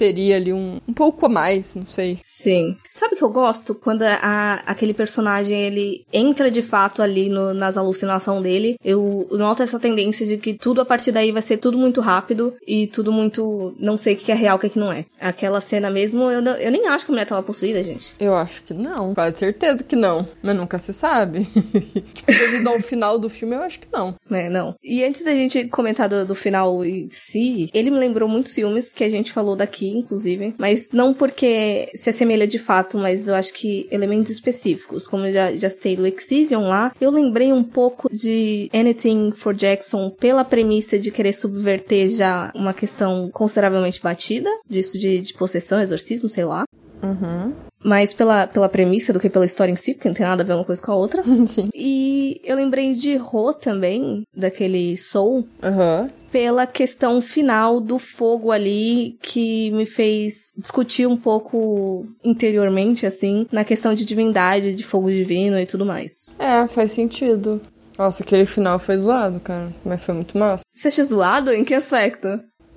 teria 0.00 0.36
ali 0.36 0.50
um, 0.50 0.80
um 0.88 0.94
pouco 0.94 1.26
a 1.26 1.28
mais, 1.28 1.74
não 1.74 1.84
sei. 1.84 2.18
Sim. 2.22 2.74
Sabe 2.88 3.14
o 3.14 3.18
que 3.18 3.22
eu 3.22 3.28
gosto? 3.28 3.74
Quando 3.74 4.00
a, 4.02 4.62
aquele 4.64 4.94
personagem 4.94 5.60
ele 5.60 6.06
entra 6.10 6.50
de 6.50 6.62
fato 6.62 7.02
ali 7.02 7.28
no, 7.28 7.52
nas 7.52 7.76
alucinações 7.76 8.42
dele, 8.42 8.76
eu 8.82 9.28
noto 9.30 9.62
essa 9.62 9.78
tendência 9.78 10.26
de 10.26 10.38
que 10.38 10.54
tudo 10.54 10.80
a 10.80 10.86
partir 10.86 11.12
daí 11.12 11.30
vai 11.32 11.42
ser 11.42 11.58
tudo 11.58 11.76
muito 11.76 12.00
rápido 12.00 12.54
e 12.66 12.86
tudo 12.86 13.12
muito. 13.12 13.76
Não 13.78 13.98
sei 13.98 14.14
o 14.14 14.16
que 14.16 14.32
é 14.32 14.34
real, 14.34 14.56
o 14.56 14.58
que, 14.58 14.68
é 14.68 14.70
que 14.70 14.78
não 14.78 14.90
é. 14.90 15.04
Aquela 15.20 15.60
cena 15.60 15.90
mesmo, 15.90 16.30
eu, 16.30 16.40
eu 16.40 16.70
nem 16.70 16.88
acho 16.88 17.04
que 17.04 17.10
a 17.10 17.12
mulher 17.12 17.26
tava 17.26 17.42
possuída, 17.42 17.84
gente. 17.84 18.14
Eu 18.18 18.34
acho 18.34 18.62
que 18.62 18.72
não. 18.72 19.12
Quase 19.12 19.38
certeza 19.38 19.84
que 19.84 19.96
não. 19.96 20.26
Mas 20.42 20.56
nunca 20.56 20.78
se 20.78 20.94
sabe. 20.94 21.46
Devido 22.26 22.68
ao 22.68 22.80
final 22.80 23.18
do 23.18 23.28
filme, 23.28 23.54
eu 23.54 23.60
acho 23.60 23.80
que 23.80 23.88
não. 23.92 24.14
É, 24.30 24.48
não. 24.48 24.74
E 24.82 25.04
antes 25.04 25.22
da 25.22 25.32
gente 25.32 25.66
comentar 25.68 26.08
do, 26.08 26.24
do 26.24 26.34
final 26.34 26.82
em 26.82 27.06
si, 27.10 27.68
ele 27.74 27.90
me 27.90 27.98
lembrou 27.98 28.26
muitos 28.26 28.54
filmes 28.54 28.90
que 28.94 29.04
a 29.04 29.10
gente 29.10 29.30
falou 29.30 29.54
daqui, 29.54 29.89
inclusive, 29.96 30.54
mas 30.58 30.90
não 30.92 31.12
porque 31.14 31.90
se 31.94 32.10
assemelha 32.10 32.46
de 32.46 32.58
fato, 32.58 32.98
mas 32.98 33.28
eu 33.28 33.34
acho 33.34 33.52
que 33.52 33.88
elementos 33.90 34.30
específicos, 34.30 35.06
como 35.06 35.26
eu 35.26 35.32
já, 35.32 35.56
já 35.56 35.70
citei 35.70 35.96
do 35.96 36.06
Excision 36.06 36.68
lá, 36.68 36.92
eu 37.00 37.10
lembrei 37.10 37.52
um 37.52 37.62
pouco 37.62 38.08
de 38.12 38.68
Anything 38.72 39.32
for 39.32 39.54
Jackson 39.54 40.10
pela 40.10 40.44
premissa 40.44 40.98
de 40.98 41.10
querer 41.10 41.32
subverter 41.32 42.08
já 42.08 42.50
uma 42.54 42.74
questão 42.74 43.30
consideravelmente 43.32 44.00
batida, 44.02 44.50
disso 44.68 44.98
de, 44.98 45.20
de 45.20 45.34
possessão, 45.34 45.80
exorcismo, 45.80 46.28
sei 46.28 46.44
lá. 46.44 46.64
Uhum 47.02 47.52
mais 47.82 48.12
pela, 48.12 48.46
pela 48.46 48.68
premissa 48.68 49.12
do 49.12 49.18
que 49.18 49.30
pela 49.30 49.44
história 49.44 49.72
em 49.72 49.76
si, 49.76 49.94
porque 49.94 50.08
não 50.08 50.14
tem 50.14 50.26
nada 50.26 50.42
a 50.42 50.46
ver 50.46 50.52
uma 50.52 50.64
coisa 50.64 50.82
com 50.82 50.92
a 50.92 50.96
outra. 50.96 51.22
E 51.74 52.40
eu 52.44 52.56
lembrei 52.56 52.92
de 52.92 53.16
Ro 53.16 53.54
também, 53.54 54.22
daquele 54.36 54.96
Soul. 54.96 55.46
Aham. 55.62 56.02
Uhum 56.02 56.19
pela 56.30 56.66
questão 56.66 57.20
final 57.20 57.80
do 57.80 57.98
fogo 57.98 58.52
ali 58.52 59.18
que 59.22 59.70
me 59.72 59.86
fez 59.86 60.52
discutir 60.56 61.06
um 61.06 61.16
pouco 61.16 62.06
interiormente, 62.24 63.06
assim, 63.06 63.46
na 63.50 63.64
questão 63.64 63.94
de 63.94 64.04
divindade, 64.04 64.74
de 64.74 64.84
fogo 64.84 65.10
divino 65.10 65.58
e 65.58 65.66
tudo 65.66 65.84
mais. 65.84 66.30
É, 66.38 66.66
faz 66.68 66.92
sentido. 66.92 67.60
Nossa, 67.98 68.22
aquele 68.22 68.46
final 68.46 68.78
foi 68.78 68.96
zoado, 68.96 69.40
cara. 69.40 69.70
Mas 69.84 70.02
foi 70.02 70.14
muito 70.14 70.38
massa. 70.38 70.62
Você 70.74 70.88
acha 70.88 71.04
zoado? 71.04 71.52
Em 71.52 71.62
que 71.64 71.74
aspecto? 71.74 72.28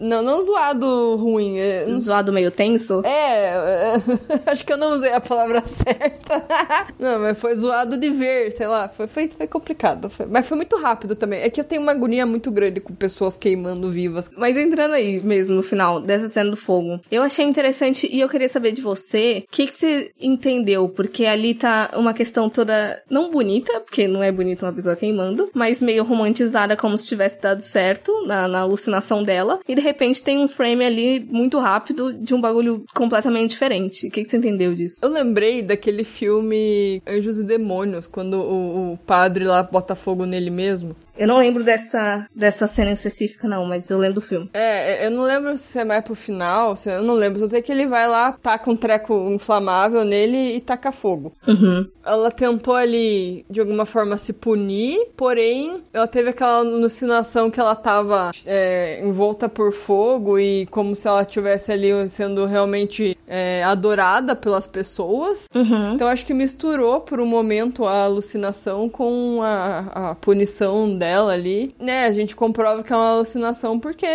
Não, 0.03 0.21
não 0.21 0.43
zoado 0.43 1.15
ruim. 1.15 1.57
É... 1.59 1.85
Zoado 1.93 2.33
meio 2.33 2.51
tenso? 2.51 3.01
É, 3.05 3.55
é, 3.55 4.01
acho 4.51 4.65
que 4.65 4.73
eu 4.73 4.77
não 4.77 4.91
usei 4.91 5.13
a 5.13 5.21
palavra 5.21 5.63
certa. 5.65 6.45
não, 6.99 7.19
mas 7.19 7.39
foi 7.39 7.55
zoado 7.55 7.97
de 7.97 8.09
ver, 8.09 8.51
sei 8.51 8.67
lá. 8.67 8.89
Foi, 8.89 9.07
foi, 9.07 9.29
foi 9.29 9.47
complicado. 9.47 10.09
Foi, 10.09 10.25
mas 10.25 10.45
foi 10.45 10.57
muito 10.57 10.75
rápido 10.75 11.15
também. 11.15 11.39
É 11.39 11.49
que 11.49 11.59
eu 11.59 11.63
tenho 11.63 11.81
uma 11.81 11.93
agonia 11.93 12.25
muito 12.25 12.51
grande 12.51 12.81
com 12.81 12.93
pessoas 12.93 13.37
queimando 13.37 13.89
vivas. 13.89 14.29
Mas 14.37 14.57
entrando 14.57 14.93
aí 14.93 15.21
mesmo 15.21 15.55
no 15.55 15.63
final 15.63 16.01
dessa 16.01 16.27
cena 16.27 16.49
do 16.49 16.57
fogo, 16.57 16.99
eu 17.09 17.23
achei 17.23 17.45
interessante 17.45 18.09
e 18.11 18.19
eu 18.19 18.27
queria 18.27 18.49
saber 18.49 18.73
de 18.73 18.81
você 18.81 19.45
o 19.47 19.51
que, 19.51 19.67
que 19.67 19.73
você 19.73 20.11
entendeu, 20.19 20.89
porque 20.89 21.25
ali 21.25 21.53
tá 21.55 21.91
uma 21.95 22.13
questão 22.13 22.49
toda 22.49 23.01
não 23.09 23.31
bonita, 23.31 23.79
porque 23.79 24.07
não 24.07 24.21
é 24.21 24.31
bonita 24.31 24.65
uma 24.65 24.73
pessoa 24.73 24.97
queimando, 24.97 25.49
mas 25.53 25.81
meio 25.81 26.03
romantizada 26.03 26.75
como 26.75 26.97
se 26.97 27.07
tivesse 27.07 27.41
dado 27.41 27.61
certo 27.61 28.25
na, 28.25 28.47
na 28.47 28.59
alucinação 28.59 29.23
dela. 29.23 29.59
E 29.67 29.75
de 29.75 29.81
repente 29.81 29.92
tem 29.93 30.39
um 30.39 30.47
frame 30.47 30.85
ali 30.85 31.19
muito 31.19 31.59
rápido 31.59 32.13
de 32.13 32.33
um 32.33 32.41
bagulho 32.41 32.83
completamente 32.93 33.51
diferente. 33.51 34.07
O 34.07 34.11
que, 34.11 34.23
que 34.23 34.29
você 34.29 34.37
entendeu 34.37 34.73
disso? 34.75 34.99
Eu 35.03 35.09
lembrei 35.09 35.61
daquele 35.61 36.03
filme 36.03 37.01
Anjos 37.07 37.37
e 37.37 37.43
Demônios, 37.43 38.07
quando 38.07 38.35
o, 38.35 38.93
o 38.93 38.97
padre 38.97 39.45
lá 39.45 39.63
bota 39.63 39.95
fogo 39.95 40.25
nele 40.25 40.49
mesmo. 40.49 40.95
Eu 41.17 41.27
não 41.27 41.37
lembro 41.37 41.63
dessa, 41.63 42.27
dessa 42.35 42.65
cena 42.65 42.91
específica, 42.91 43.47
não, 43.47 43.65
mas 43.65 43.89
eu 43.89 43.99
lembro 43.99 44.15
do 44.15 44.21
filme. 44.21 44.49
É, 44.53 45.05
eu 45.05 45.11
não 45.11 45.23
lembro 45.23 45.57
se 45.57 45.77
é 45.77 45.85
mais 45.85 46.03
pro 46.03 46.15
final, 46.15 46.75
se 46.75 46.89
eu 46.89 47.03
não 47.03 47.13
lembro. 47.13 47.39
Só 47.39 47.47
sei 47.47 47.61
que 47.61 47.71
ele 47.71 47.85
vai 47.85 48.07
lá, 48.07 48.33
taca 48.41 48.69
um 48.69 48.75
treco 48.75 49.13
inflamável 49.31 50.03
nele 50.03 50.55
e 50.55 50.61
taca 50.61 50.91
fogo. 50.91 51.31
Uhum. 51.47 51.87
Ela 52.03 52.31
tentou 52.31 52.75
ali, 52.75 53.45
de 53.49 53.59
alguma 53.59 53.85
forma, 53.85 54.17
se 54.17 54.33
punir, 54.33 55.09
porém, 55.15 55.83
ela 55.93 56.07
teve 56.07 56.29
aquela 56.29 56.59
alucinação 56.59 57.51
que 57.51 57.59
ela 57.59 57.75
tava 57.75 58.31
é, 58.45 59.01
envolta 59.05 59.47
por 59.47 59.71
fogo 59.73 60.39
e 60.39 60.65
como 60.67 60.95
se 60.95 61.07
ela 61.07 61.21
estivesse 61.21 61.71
ali 61.71 61.89
sendo 62.09 62.45
realmente 62.45 63.17
é, 63.27 63.63
adorada 63.63 64.35
pelas 64.35 64.67
pessoas. 64.67 65.45
Uhum. 65.53 65.95
Então 65.95 66.07
acho 66.07 66.25
que 66.25 66.33
misturou 66.33 67.01
por 67.01 67.19
um 67.19 67.25
momento 67.25 67.85
a 67.85 68.03
alucinação 68.03 68.87
com 68.87 69.41
a, 69.41 70.11
a 70.11 70.15
punição 70.15 70.97
dela 70.97 71.33
ali, 71.33 71.75
né? 71.79 72.05
A 72.05 72.11
gente 72.11 72.35
comprova 72.35 72.83
que 72.83 72.93
é 72.93 72.95
uma 72.95 73.09
alucinação 73.09 73.79
porque 73.79 74.07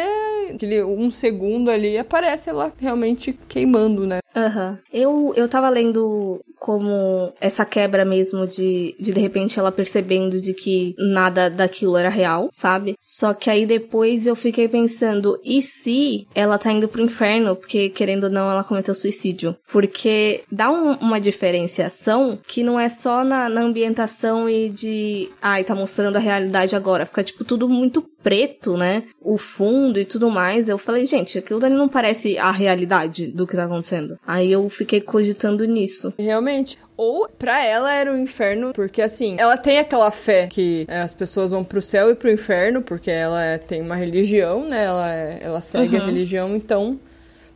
aquele 0.54 0.82
um 0.82 1.10
segundo 1.10 1.70
ali 1.70 1.98
aparece 1.98 2.50
ela 2.50 2.72
realmente 2.78 3.32
queimando, 3.48 4.06
né? 4.06 4.20
Uhum. 4.36 4.78
Eu, 4.92 5.32
eu 5.36 5.48
tava 5.48 5.68
lendo 5.68 6.40
como 6.58 7.32
essa 7.40 7.64
quebra 7.64 8.04
mesmo 8.04 8.46
de, 8.46 8.94
de 8.98 9.12
de 9.12 9.20
repente 9.20 9.58
ela 9.58 9.72
percebendo 9.72 10.40
de 10.40 10.52
que 10.54 10.94
nada 10.98 11.48
daquilo 11.48 11.96
era 11.96 12.08
real, 12.08 12.48
sabe? 12.52 12.96
Só 13.00 13.32
que 13.32 13.50
aí 13.50 13.66
depois 13.66 14.26
eu 14.26 14.34
fiquei 14.34 14.68
pensando, 14.68 15.40
e 15.44 15.62
se 15.62 16.26
ela 16.34 16.58
tá 16.58 16.72
indo 16.72 16.88
pro 16.88 17.02
inferno, 17.02 17.56
porque 17.56 17.88
querendo 17.88 18.24
ou 18.24 18.30
não 18.30 18.50
ela 18.50 18.64
cometeu 18.64 18.94
suicídio? 18.94 19.56
Porque 19.70 20.42
dá 20.50 20.70
um, 20.70 20.92
uma 20.94 21.20
diferenciação 21.20 22.38
que 22.46 22.62
não 22.62 22.78
é 22.78 22.88
só 22.88 23.24
na, 23.24 23.48
na 23.48 23.62
ambientação 23.62 24.48
e 24.48 24.68
de, 24.68 25.28
ai, 25.40 25.64
tá 25.64 25.74
mostrando 25.74 26.16
a 26.16 26.20
realidade 26.20 26.76
agora, 26.76 27.06
fica 27.06 27.24
tipo 27.24 27.44
tudo 27.44 27.68
muito 27.68 28.02
preto, 28.22 28.76
né? 28.76 29.04
O 29.20 29.38
fundo 29.38 29.98
e 29.98 30.04
tudo 30.04 30.28
mais. 30.28 30.68
Eu 30.68 30.76
falei, 30.76 31.06
gente, 31.06 31.38
aquilo 31.38 31.60
dali 31.60 31.74
não 31.74 31.88
parece 31.88 32.36
a 32.36 32.50
realidade 32.50 33.28
do 33.28 33.46
que 33.46 33.56
tá 33.56 33.64
acontecendo. 33.64 34.18
Aí 34.26 34.50
eu 34.50 34.68
fiquei 34.68 35.00
cogitando 35.00 35.64
nisso. 35.64 36.12
Realmente. 36.18 36.47
Ou 36.96 37.28
para 37.28 37.64
ela 37.64 37.92
era 37.92 38.12
o 38.12 38.16
inferno, 38.16 38.72
porque 38.72 39.00
assim, 39.00 39.36
ela 39.38 39.56
tem 39.56 39.78
aquela 39.78 40.10
fé 40.10 40.48
que 40.48 40.84
é, 40.88 41.00
as 41.00 41.14
pessoas 41.14 41.52
vão 41.52 41.62
pro 41.62 41.80
céu 41.80 42.10
e 42.10 42.14
pro 42.14 42.30
inferno, 42.30 42.82
porque 42.82 43.10
ela 43.10 43.42
é, 43.42 43.58
tem 43.58 43.80
uma 43.80 43.94
religião, 43.94 44.68
né? 44.68 44.84
Ela, 44.84 45.14
é, 45.14 45.38
ela 45.40 45.60
segue 45.60 45.96
uhum. 45.96 46.02
a 46.02 46.06
religião, 46.06 46.56
então 46.56 46.98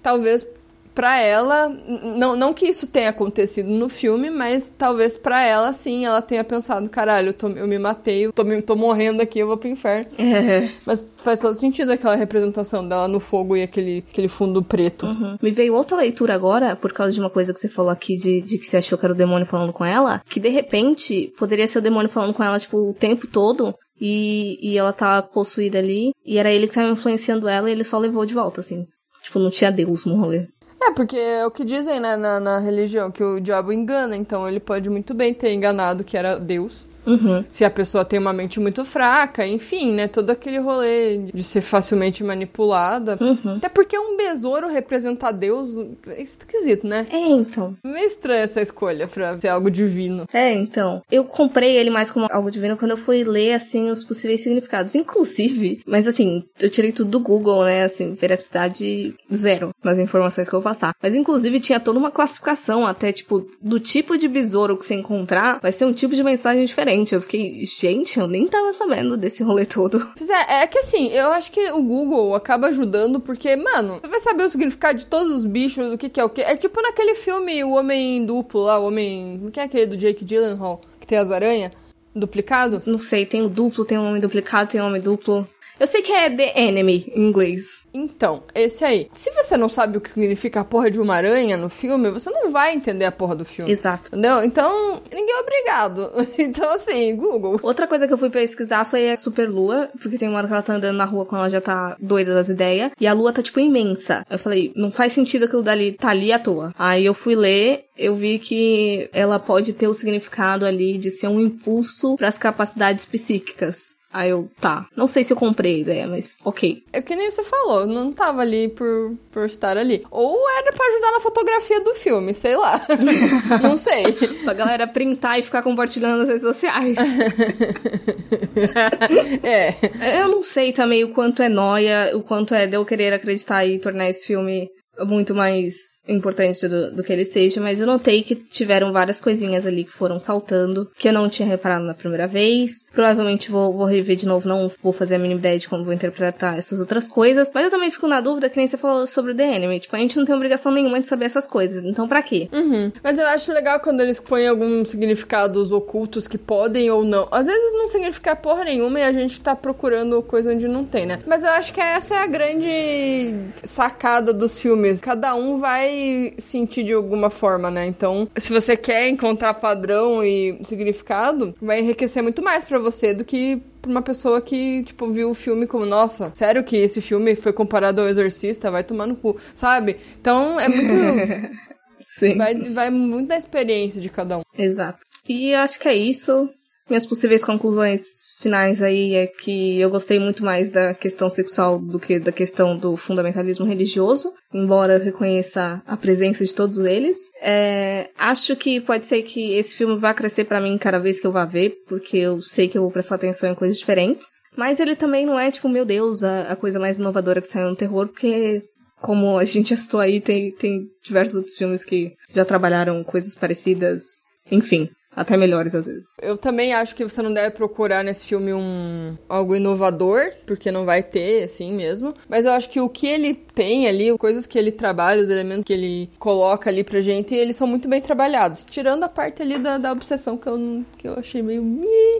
talvez 0.02 0.46
para 0.94 1.20
ela, 1.20 1.68
não, 1.68 2.37
não 2.37 2.52
que 2.55 2.66
isso 2.66 2.87
tenha 2.87 3.11
acontecido 3.11 3.68
no 3.68 3.88
filme, 3.88 4.31
mas 4.31 4.72
talvez 4.76 5.16
para 5.16 5.42
ela, 5.42 5.72
sim, 5.72 6.05
ela 6.05 6.20
tenha 6.20 6.44
pensado, 6.44 6.88
caralho, 6.88 7.28
eu, 7.28 7.35
tô, 7.35 7.48
eu 7.48 7.66
me 7.66 7.78
matei, 7.78 8.26
eu 8.26 8.33
tô, 8.33 8.44
tô 8.62 8.76
morrendo 8.76 9.22
aqui, 9.22 9.38
eu 9.38 9.46
vou 9.46 9.57
pro 9.57 9.68
inferno. 9.68 10.11
É. 10.42 10.70
Mas 10.87 11.07
faz 11.16 11.38
todo 11.38 11.55
sentido 11.55 11.92
aquela 11.92 12.16
representação 12.16 12.87
dela 12.87 13.07
no 13.07 13.20
fogo 13.20 13.55
e 13.57 13.62
aquele, 13.62 14.05
aquele 14.11 14.28
fundo 14.28 14.62
preto. 14.62 15.07
Uhum. 15.07 15.37
Me 15.42 15.50
veio 15.50 15.74
outra 15.74 15.98
leitura 15.98 16.35
agora, 16.35 16.74
por 16.74 16.92
causa 16.92 17.12
de 17.12 17.20
uma 17.20 17.28
coisa 17.28 17.52
que 17.52 17.61
você 17.61 17.68
falou 17.68 17.90
aqui, 17.90 18.16
de, 18.16 18.40
de 18.40 18.59
que 18.59 18.64
você 18.64 18.78
achou 18.78 18.98
que 18.98 19.05
era 19.05 19.12
o 19.12 19.16
demônio 19.16 19.46
falando 19.46 19.72
com 19.72 19.85
ela, 19.85 20.22
que 20.26 20.40
de 20.40 20.48
repente 20.48 21.33
poderia 21.38 21.66
ser 21.66 21.78
o 21.78 21.83
demônio 21.83 22.11
falando 22.11 22.33
com 22.33 22.42
ela, 22.42 22.59
tipo, 22.59 22.78
o 22.78 22.94
tempo 22.94 23.26
todo, 23.26 23.74
e, 24.00 24.59
e 24.61 24.76
ela 24.76 24.92
tá 24.92 25.22
possuída 25.22 25.78
ali, 25.78 26.12
e 26.24 26.38
era 26.38 26.50
ele 26.50 26.66
que 26.66 26.74
tava 26.74 26.90
influenciando 26.90 27.48
ela 27.48 27.68
e 27.68 27.72
ele 27.72 27.85
só 27.85 27.98
levou 27.98 28.26
de 28.26 28.35
volta, 28.35 28.61
assim. 28.61 28.85
Tipo, 29.22 29.38
não 29.38 29.50
tinha 29.50 29.70
Deus 29.70 30.05
no 30.05 30.16
rolê. 30.16 30.48
É, 30.85 30.92
porque 30.92 31.16
é 31.16 31.47
o 31.47 31.51
que 31.51 31.64
dizem, 31.64 32.01
né, 32.01 32.16
na, 32.16 32.40
na 32.40 32.59
religião, 32.59 33.11
que 33.11 33.23
o 33.23 33.38
diabo 33.40 33.73
engana, 33.73 34.16
então 34.16 34.49
ele 34.49 34.59
pode 34.59 34.90
muito 34.90 35.14
bem 35.14 35.33
ter 35.33 35.53
enganado 35.53 36.03
que 36.03 36.16
era 36.16 36.40
Deus 36.40 36.87
Uhum. 37.06 37.44
Se 37.48 37.64
a 37.64 37.70
pessoa 37.70 38.04
tem 38.04 38.18
uma 38.18 38.32
mente 38.32 38.60
muito 38.60 38.84
fraca, 38.84 39.46
enfim, 39.46 39.92
né? 39.92 40.08
Todo 40.08 40.30
aquele 40.30 40.58
rolê 40.58 41.18
de 41.18 41.42
ser 41.42 41.62
facilmente 41.62 42.22
manipulada. 42.22 43.18
Uhum. 43.20 43.56
Até 43.56 43.68
porque 43.68 43.98
um 43.98 44.16
besouro 44.16 44.68
representar 44.68 45.32
Deus 45.32 45.74
é 46.06 46.22
esquisito, 46.22 46.86
né? 46.86 47.06
É, 47.10 47.28
então. 47.28 47.76
Meio 47.84 48.06
estranha 48.06 48.42
essa 48.42 48.60
escolha 48.60 49.08
pra 49.08 49.38
ser 49.38 49.48
algo 49.48 49.70
divino. 49.70 50.26
É, 50.32 50.52
então. 50.52 51.02
Eu 51.10 51.24
comprei 51.24 51.76
ele 51.76 51.90
mais 51.90 52.10
como 52.10 52.26
algo 52.30 52.50
divino 52.50 52.76
quando 52.76 52.92
eu 52.92 52.96
fui 52.96 53.24
ler, 53.24 53.54
assim, 53.54 53.90
os 53.90 54.04
possíveis 54.04 54.42
significados. 54.42 54.94
Inclusive, 54.94 55.82
mas 55.86 56.06
assim, 56.06 56.44
eu 56.60 56.70
tirei 56.70 56.92
tudo 56.92 57.10
do 57.10 57.20
Google, 57.20 57.64
né? 57.64 57.84
Assim, 57.84 58.14
veracidade 58.14 59.14
zero 59.32 59.70
nas 59.82 59.98
informações 59.98 60.48
que 60.48 60.54
eu 60.54 60.60
vou 60.60 60.70
passar. 60.70 60.94
Mas 61.02 61.14
inclusive 61.14 61.60
tinha 61.60 61.80
toda 61.80 61.98
uma 61.98 62.10
classificação 62.10 62.86
até, 62.86 63.12
tipo, 63.12 63.46
do 63.60 63.80
tipo 63.80 64.16
de 64.16 64.28
besouro 64.28 64.76
que 64.76 64.86
você 64.86 64.94
encontrar, 64.94 65.58
vai 65.60 65.72
ser 65.72 65.84
um 65.84 65.92
tipo 65.92 66.14
de 66.14 66.22
mensagem 66.22 66.64
diferente 66.64 66.91
diferente. 66.92 67.14
Eu 67.14 67.20
fiquei, 67.20 67.64
gente, 67.64 68.18
eu 68.18 68.26
nem 68.26 68.46
tava 68.46 68.72
sabendo 68.72 69.16
desse 69.16 69.42
rolê 69.42 69.64
todo. 69.64 70.02
Pois 70.16 70.28
é, 70.28 70.62
é 70.62 70.66
que 70.66 70.78
assim, 70.78 71.09
eu 71.09 71.31
acho 71.31 71.50
que 71.50 71.72
o 71.72 71.83
Google 71.83 72.35
acaba 72.35 72.68
ajudando 72.68 73.18
porque, 73.18 73.57
mano, 73.57 73.98
você 74.00 74.09
vai 74.09 74.20
saber 74.20 74.44
o 74.44 74.48
significado 74.48 74.98
de 74.98 75.07
todos 75.07 75.33
os 75.33 75.44
bichos, 75.44 75.92
o 75.92 75.98
que, 75.98 76.09
que 76.09 76.20
é 76.20 76.24
o 76.24 76.31
que. 76.31 76.40
É 76.40 76.57
tipo 76.57 76.81
naquele 76.81 77.14
filme 77.16 77.64
O 77.64 77.72
Homem 77.72 78.24
Duplo 78.24 78.62
lá, 78.62 78.78
o 78.78 78.87
Homem. 78.87 79.40
O 79.44 79.50
que 79.50 79.59
é 79.59 79.64
aquele 79.64 79.87
do 79.87 79.96
Jake 79.96 80.24
Gyllenhaal, 80.24 80.81
que 81.00 81.07
tem 81.07 81.18
as 81.18 81.31
aranhas? 81.31 81.72
Duplicado? 82.14 82.83
Não 82.87 82.98
sei, 82.98 83.24
tem 83.24 83.42
o 83.42 83.48
duplo, 83.48 83.85
tem 83.85 83.98
o 83.98 84.02
homem 84.02 84.20
duplicado, 84.20 84.70
tem 84.70 84.81
o 84.81 84.85
homem 84.85 85.00
duplo. 85.00 85.48
Eu 85.78 85.87
sei 85.87 86.02
que 86.02 86.12
é 86.12 86.30
The 86.30 86.52
Enemy 86.54 87.12
em 87.14 87.28
inglês. 87.28 87.85
Então, 87.92 88.42
esse 88.54 88.85
aí. 88.85 89.08
Se 89.14 89.30
você 89.32 89.56
não 89.56 89.68
sabe 89.68 89.98
o 89.98 90.00
que 90.00 90.12
significa 90.12 90.61
a 90.61 90.64
porra 90.64 90.90
de 90.90 91.00
uma 91.00 91.14
aranha 91.14 91.56
no 91.56 91.68
filme, 91.68 92.11
você 92.11 92.30
não 92.30 92.50
vai 92.50 92.74
entender 92.74 93.04
a 93.04 93.12
porra 93.12 93.35
do 93.35 93.44
filme. 93.44 93.70
Exato. 93.70 94.08
Entendeu? 94.08 94.44
Então, 94.44 95.02
ninguém 95.12 95.35
é 95.35 95.40
obrigado. 95.40 96.12
Então, 96.42 96.70
assim, 96.72 97.14
Google. 97.14 97.58
Outra 97.62 97.87
coisa 97.87 98.06
que 98.06 98.12
eu 98.12 98.18
fui 98.18 98.28
pesquisar 98.28 98.85
foi 98.85 99.11
a 99.11 99.16
superlua, 99.16 99.88
porque 100.00 100.18
tem 100.18 100.28
uma 100.28 100.38
hora 100.38 100.46
que 100.46 100.52
ela 100.52 100.62
tá 100.62 100.74
andando 100.74 100.96
na 100.96 101.04
rua 101.04 101.24
quando 101.24 101.40
ela 101.40 101.50
já 101.50 101.61
tá 101.61 101.96
doida 102.00 102.35
das 102.35 102.48
ideias, 102.48 102.90
e 102.98 103.06
a 103.06 103.12
lua 103.12 103.32
tá, 103.32 103.42
tipo, 103.42 103.61
imensa. 103.61 104.26
Eu 104.28 104.38
falei, 104.38 104.72
não 104.74 104.90
faz 104.90 105.12
sentido 105.12 105.44
aquilo 105.44 105.62
dali 105.62 105.92
tá 105.92 106.08
ali 106.08 106.32
à 106.32 106.38
toa. 106.38 106.74
Aí 106.78 107.04
eu 107.04 107.14
fui 107.14 107.37
ler, 107.37 107.85
eu 107.96 108.14
vi 108.14 108.38
que 108.38 109.08
ela 109.12 109.38
pode 109.38 109.72
ter 109.72 109.87
o 109.87 109.94
significado 109.94 110.66
ali 110.66 110.98
de 110.98 111.11
ser 111.11 111.28
um 111.28 111.40
impulso 111.40 112.16
para 112.16 112.28
as 112.28 112.38
capacidades 112.38 113.06
psíquicas. 113.06 114.01
Aí 114.12 114.31
eu, 114.31 114.48
tá. 114.61 114.87
Não 114.96 115.09
sei 115.09 115.25
se 115.25 115.33
eu 115.33 115.37
comprei 115.37 115.77
a 115.77 115.79
ideia, 115.79 116.07
mas 116.07 116.37
ok. 116.44 116.85
É 116.92 117.01
que 117.01 117.16
nem 117.16 117.31
você 117.31 117.42
falou, 117.42 117.87
não 117.87 118.12
tava 118.12 118.42
ali 118.42 118.68
por, 118.68 119.16
por 119.31 119.46
estar 119.46 119.77
ali. 119.77 120.05
Ou 120.11 120.38
era 120.59 120.72
para 120.72 120.87
ajudar 120.87 121.12
na 121.12 121.20
fotografia 121.20 121.81
do 121.81 121.94
filme, 121.94 122.35
sei 122.35 122.57
lá. 122.57 122.87
não 123.62 123.77
sei. 123.77 124.12
pra 124.44 124.53
galera 124.53 124.87
printar 124.87 125.38
e 125.38 125.42
ficar 125.42 125.62
compartilhando 125.62 126.18
nas 126.18 126.29
redes 126.29 126.42
sociais. 126.42 126.98
é. 129.42 130.20
Eu 130.20 130.29
não 130.29 130.42
sei 130.42 130.72
também 130.72 131.05
o 131.05 131.12
quanto 131.12 131.42
é 131.42 131.48
noia, 131.48 132.11
o 132.14 132.22
quanto 132.22 132.55
é 132.55 132.66
de 132.66 132.77
eu 132.77 132.85
querer 132.85 133.12
acreditar 133.12 133.64
e 133.64 133.79
tornar 133.79 134.09
esse 134.09 134.27
filme 134.27 134.68
muito 135.00 135.35
mais 135.35 136.00
importante 136.07 136.66
do, 136.68 136.94
do, 136.94 137.02
que 137.02 137.12
ele 137.12 137.24
seja, 137.24 137.61
mas 137.61 137.81
eu 137.81 137.87
notei 137.87 138.22
que 138.22 138.35
tiveram 138.35 138.92
várias 138.92 139.20
coisinhas 139.20 139.66
ali 139.66 139.85
que 139.85 139.92
foram 139.92 140.18
saltando, 140.18 140.90
que 140.98 141.09
eu 141.09 141.12
não 141.12 141.28
tinha 141.28 141.48
reparado 141.48 141.85
na 141.85 141.94
primeira 141.94 142.26
vez. 142.26 142.85
Provavelmente 142.92 143.50
vou, 143.50 143.72
vou 143.72 143.87
rever 143.87 144.16
de 144.16 144.26
novo, 144.26 144.48
não 144.48 144.70
vou 144.83 144.92
fazer 144.92 145.14
a 145.14 145.18
mínima 145.18 145.40
ideia 145.40 145.59
de 145.59 145.68
como 145.68 145.85
vou 145.85 145.92
interpretar 145.92 146.59
essas 146.59 146.78
outras 146.81 147.09
coisas, 147.09 147.52
mas 147.55 147.64
eu 147.64 147.70
também 147.70 147.90
fico 147.90 148.07
na 148.07 148.20
dúvida, 148.20 148.50
que 148.50 148.57
nem 148.57 148.66
você 148.66 148.76
falou 148.76 149.07
sobre 149.07 149.33
o 149.33 149.35
The 149.35 149.57
Anime. 149.57 149.81
Tipo, 149.81 149.96
a 149.96 149.98
gente 149.98 150.16
não 150.16 150.24
tem 150.24 150.35
obrigação 150.35 150.72
nenhuma 150.72 151.00
de 151.00 151.09
saber 151.09 151.26
essas 151.26 151.46
coisas, 151.46 151.85
então 151.85 152.09
pra 152.09 152.22
quê? 152.22 152.48
Uhum. 152.52 152.92
Mas 153.02 153.18
eu 153.18 153.26
acho 153.26 153.52
legal 153.52 153.81
quando 153.81 154.00
eles 154.00 154.20
põem 154.20 154.46
alguns 154.46 154.90
significados 154.90 155.72
ocultos 155.72 156.28
que 156.28 156.38
podem 156.38 156.90
ou 156.90 157.05
não. 157.05 157.28
Às 157.31 157.46
vezes 157.46 157.72
não 157.72 157.88
significa 157.88 158.37
porra 158.37 158.64
nenhuma 158.64 159.00
e 159.00 159.02
a 159.02 159.12
gente 159.12 159.40
tá 159.40 159.57
procurando 159.57 160.22
coisa 160.22 160.52
onde 160.52 160.68
não 160.68 160.85
tem, 160.85 161.07
né? 161.07 161.22
Mas 161.26 161.42
eu 161.42 161.50
acho 161.50 161.72
que 161.72 161.81
essa 161.81 162.14
é 162.14 162.18
a 162.18 162.26
grande 162.26 163.35
sacada 163.64 164.33
dos 164.33 164.59
filmes 164.59 164.82
cada 165.01 165.35
um 165.35 165.57
vai 165.59 166.35
sentir 166.38 166.85
de 166.85 166.92
alguma 166.92 167.31
forma, 167.31 167.71
né? 167.71 167.87
Então, 167.87 168.29
se 168.37 168.53
você 168.53 168.77
quer 168.77 169.09
encontrar 169.09 169.55
padrão 169.55 170.23
e 170.23 170.59
significado, 170.64 171.55
vai 171.61 171.81
enriquecer 171.81 172.23
muito 172.23 172.42
mais 172.42 172.64
para 172.64 172.79
você 172.79 173.14
do 173.14 173.25
que 173.25 173.61
pra 173.81 173.90
uma 173.90 174.03
pessoa 174.03 174.40
que, 174.40 174.85
tipo, 174.85 175.11
viu 175.11 175.31
o 175.31 175.35
filme 175.35 175.66
como, 175.66 175.85
nossa, 175.85 176.31
sério 176.35 176.62
que 176.62 176.77
esse 176.77 177.01
filme 177.01 177.35
foi 177.35 177.53
comparado 177.53 178.01
ao 178.01 178.09
Exorcista? 178.09 178.71
Vai 178.71 178.85
tomar 178.85 179.07
no 179.07 179.16
cu, 179.16 179.37
sabe? 179.55 179.97
Então, 180.21 180.59
é 180.59 180.68
muito. 180.68 180.92
Sim. 182.07 182.37
Vai, 182.37 182.55
vai 182.55 182.90
muito 182.90 183.29
da 183.29 183.38
experiência 183.38 184.01
de 184.01 184.09
cada 184.11 184.38
um. 184.38 184.42
Exato. 184.57 184.99
E 185.29 185.55
acho 185.55 185.81
que 185.81 185.88
é 185.88 185.95
isso. 185.95 186.49
Minhas 186.88 187.07
possíveis 187.07 187.45
conclusões 187.45 188.01
finais 188.42 188.83
aí 188.83 189.14
é 189.14 189.26
que 189.26 189.81
eu 189.81 189.88
gostei 189.88 190.18
muito 190.18 190.44
mais 190.44 190.70
da 190.70 190.92
questão 190.92 191.31
sexual 191.31 191.78
do 191.78 191.98
que 191.98 192.18
da 192.18 192.33
questão 192.33 192.76
do 192.76 192.96
fundamentalismo 192.96 193.64
religioso, 193.64 194.33
embora 194.52 194.94
eu 194.94 195.05
reconheça 195.05 195.81
a 195.87 195.96
presença 195.96 196.44
de 196.44 196.55
todos 196.55 196.78
eles. 196.78 197.16
É, 197.40 198.11
acho 198.18 198.57
que 198.57 198.81
pode 198.81 199.07
ser 199.07 199.22
que 199.22 199.55
esse 199.55 199.76
filme 199.76 199.98
vá 199.98 200.12
crescer 200.12 200.44
para 200.44 200.61
mim 200.61 200.76
cada 200.76 200.98
vez 200.98 201.20
que 201.20 201.26
eu 201.26 201.33
vá 201.33 201.44
ver, 201.44 201.74
porque 201.88 202.18
eu 202.18 202.42
sei 202.42 202.68
que 202.68 202.76
eu 202.76 202.83
vou 202.83 202.90
prestar 202.90 203.14
atenção 203.14 203.50
em 203.50 203.55
coisas 203.55 203.78
diferentes. 203.78 204.26
Mas 204.57 204.81
ele 204.81 204.96
também 204.96 205.24
não 205.24 205.38
é, 205.38 205.50
tipo, 205.50 205.68
meu 205.68 205.85
Deus, 205.85 206.22
a, 206.22 206.52
a 206.52 206.57
coisa 206.57 206.78
mais 206.78 206.98
inovadora 206.98 207.40
que 207.40 207.46
saiu 207.46 207.70
no 207.70 207.76
terror, 207.76 208.09
porque 208.09 208.62
como 209.00 209.38
a 209.38 209.44
gente 209.44 209.70
já 209.70 209.76
citou 209.76 210.00
aí, 210.00 210.20
tem, 210.20 210.52
tem 210.52 210.87
diversos 211.05 211.35
outros 211.35 211.57
filmes 211.57 211.85
que 211.85 212.12
já 212.33 212.44
trabalharam 212.44 213.02
coisas 213.02 213.35
parecidas. 213.35 214.02
Enfim, 214.50 214.88
até 215.14 215.37
melhores 215.37 215.75
às 215.75 215.87
vezes. 215.87 216.16
Eu 216.22 216.37
também 216.37 216.72
acho 216.72 216.94
que 216.94 217.05
você 217.05 217.20
não 217.22 217.33
deve 217.33 217.55
procurar 217.55 218.03
nesse 218.03 218.27
filme 218.27 218.53
um 218.53 219.16
algo 219.29 219.55
inovador, 219.55 220.33
porque 220.46 220.70
não 220.70 220.85
vai 220.85 221.03
ter, 221.03 221.44
assim 221.44 221.72
mesmo. 221.72 222.14
Mas 222.29 222.44
eu 222.44 222.53
acho 222.53 222.68
que 222.70 222.81
o 222.81 222.88
que 222.88 223.07
ele 223.07 223.35
tem 223.54 223.86
ali, 223.86 224.16
coisas 224.18 224.46
que 224.46 224.58
ele 224.58 224.72
trabalha, 224.72 225.22
os 225.22 225.30
elementos 225.30 225.64
que 225.64 225.72
ele 225.72 226.10
coloca 226.18 226.70
ali 226.70 226.82
pra 226.84 227.00
gente, 227.00 227.34
eles 227.34 227.56
são 227.56 227.66
muito 227.66 227.88
bem 227.88 228.00
trabalhados. 228.00 228.64
Tirando 228.70 229.04
a 229.04 229.08
parte 229.08 229.42
ali 229.42 229.58
da, 229.58 229.78
da 229.78 229.92
obsessão 229.92 230.36
que 230.36 230.48
eu, 230.48 230.84
que 230.98 231.08
eu 231.08 231.14
achei 231.14 231.42
meio. 231.42 231.62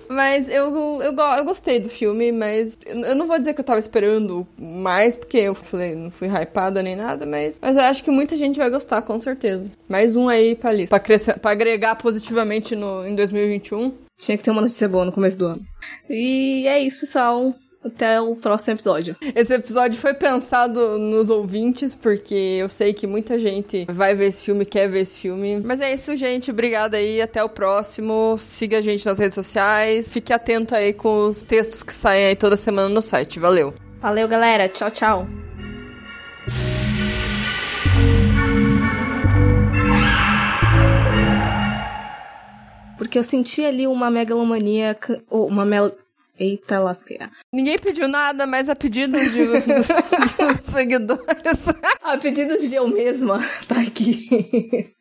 Mas 0.09 0.49
eu, 0.49 0.75
eu, 0.75 1.03
eu, 1.03 1.17
eu 1.17 1.45
gostei 1.45 1.81
do 1.81 1.89
filme, 1.89 2.33
mas 2.33 2.79
eu 2.87 3.15
não 3.15 3.27
vou 3.27 3.39
dizer 3.39 3.55
que 3.55 3.61
eu 3.61 3.65
tava 3.65 3.79
esperando 3.79 4.47
mais, 4.59 5.17
porque 5.17 5.39
eu 5.39 5.55
falei, 5.55 5.95
não 5.95 6.11
fui 6.11 6.29
hypada 6.29 6.83
nem 6.83 6.97
nada, 6.97 7.27
mas, 7.27 7.59
mas 7.61 7.77
eu 7.77 7.83
acho 7.83 8.05
que 8.05 8.11
muita 8.11 8.37
gente 8.37 8.59
vai 8.59 8.71
gostar, 8.71 9.03
com 9.03 9.19
certeza. 9.19 9.71
Mais 9.89 10.17
um 10.17 10.29
aí 10.29 10.55
pra 10.55 10.73
lista. 10.73 10.91
Pra, 10.91 11.01
crescer, 11.01 11.39
pra 11.39 11.51
agregar 11.51 11.97
positivamente 11.97 12.77
no, 12.77 13.07
em 13.07 13.15
2021. 13.15 13.93
Tinha 14.19 14.39
que 14.39 14.45
ter 14.45 14.51
uma 14.51 14.61
notícia 14.61 14.89
boa 14.89 15.05
no 15.05 15.13
começo 15.13 15.39
do 15.39 15.47
ano. 15.47 15.67
E 16.09 16.67
é 16.67 16.79
isso, 16.79 17.01
pessoal. 17.01 17.55
Até 17.85 18.21
o 18.21 18.37
próximo 18.37 18.75
episódio. 18.75 19.17
Esse 19.35 19.53
episódio 19.55 19.99
foi 20.01 20.15
pensado 20.15 20.97
nos 20.99 21.29
ouvintes, 21.29 21.95
porque 21.97 22.35
eu 22.35 22.69
sei 22.69 22.95
que 22.95 23.09
muita 23.09 23.39
gente 23.39 23.87
vai 23.91 24.15
ver 24.15 24.29
esse 24.29 24.45
filme, 24.45 24.65
quer 24.65 24.89
ver 24.89 25.01
esse 25.01 25.19
filme. 25.19 25.61
Mas 25.65 25.81
é 25.81 25.93
isso, 25.93 26.17
gente. 26.17 26.51
Obrigada 26.53 26.97
aí. 26.97 27.21
Até 27.21 27.43
o 27.43 27.49
próximo. 27.49 28.37
Siga 28.39 28.79
a 28.79 28.81
gente 28.81 29.05
nas 29.05 29.19
redes 29.19 29.35
sociais. 29.35 30.13
Fique 30.13 30.33
atento 30.33 30.75
aí 30.77 30.93
com 30.93 31.27
os 31.27 31.43
textos 31.43 31.83
que 31.83 31.93
saem 31.93 32.27
aí 32.27 32.37
toda 32.37 32.57
semana 32.57 32.89
no 32.89 33.03
site. 33.03 33.41
Valeu. 33.41 33.75
Valeu, 34.01 34.29
galera. 34.29 34.69
Tchau, 34.69 34.91
tchau. 34.91 35.27
Porque 42.97 43.19
eu 43.19 43.25
senti 43.25 43.65
ali 43.65 43.89
uma 43.89 44.09
megalomania, 44.09 44.97
ou 45.29 45.49
uma 45.49 45.65
mel... 45.65 45.91
Eita 46.39 46.79
lasqueira. 46.79 47.31
Ninguém 47.53 47.79
pediu 47.79 48.09
nada, 48.09 48.47
mas 48.47 48.69
a 48.69 48.75
pedido 48.75 49.19
de, 49.19 49.45
dos, 49.63 50.73
seguidores. 50.73 51.63
a 52.03 52.17
pedido 52.19 52.57
de 52.59 52.75
eu 52.75 52.89
mesma, 52.89 53.39
tá 53.69 53.81
aqui. 53.81 54.95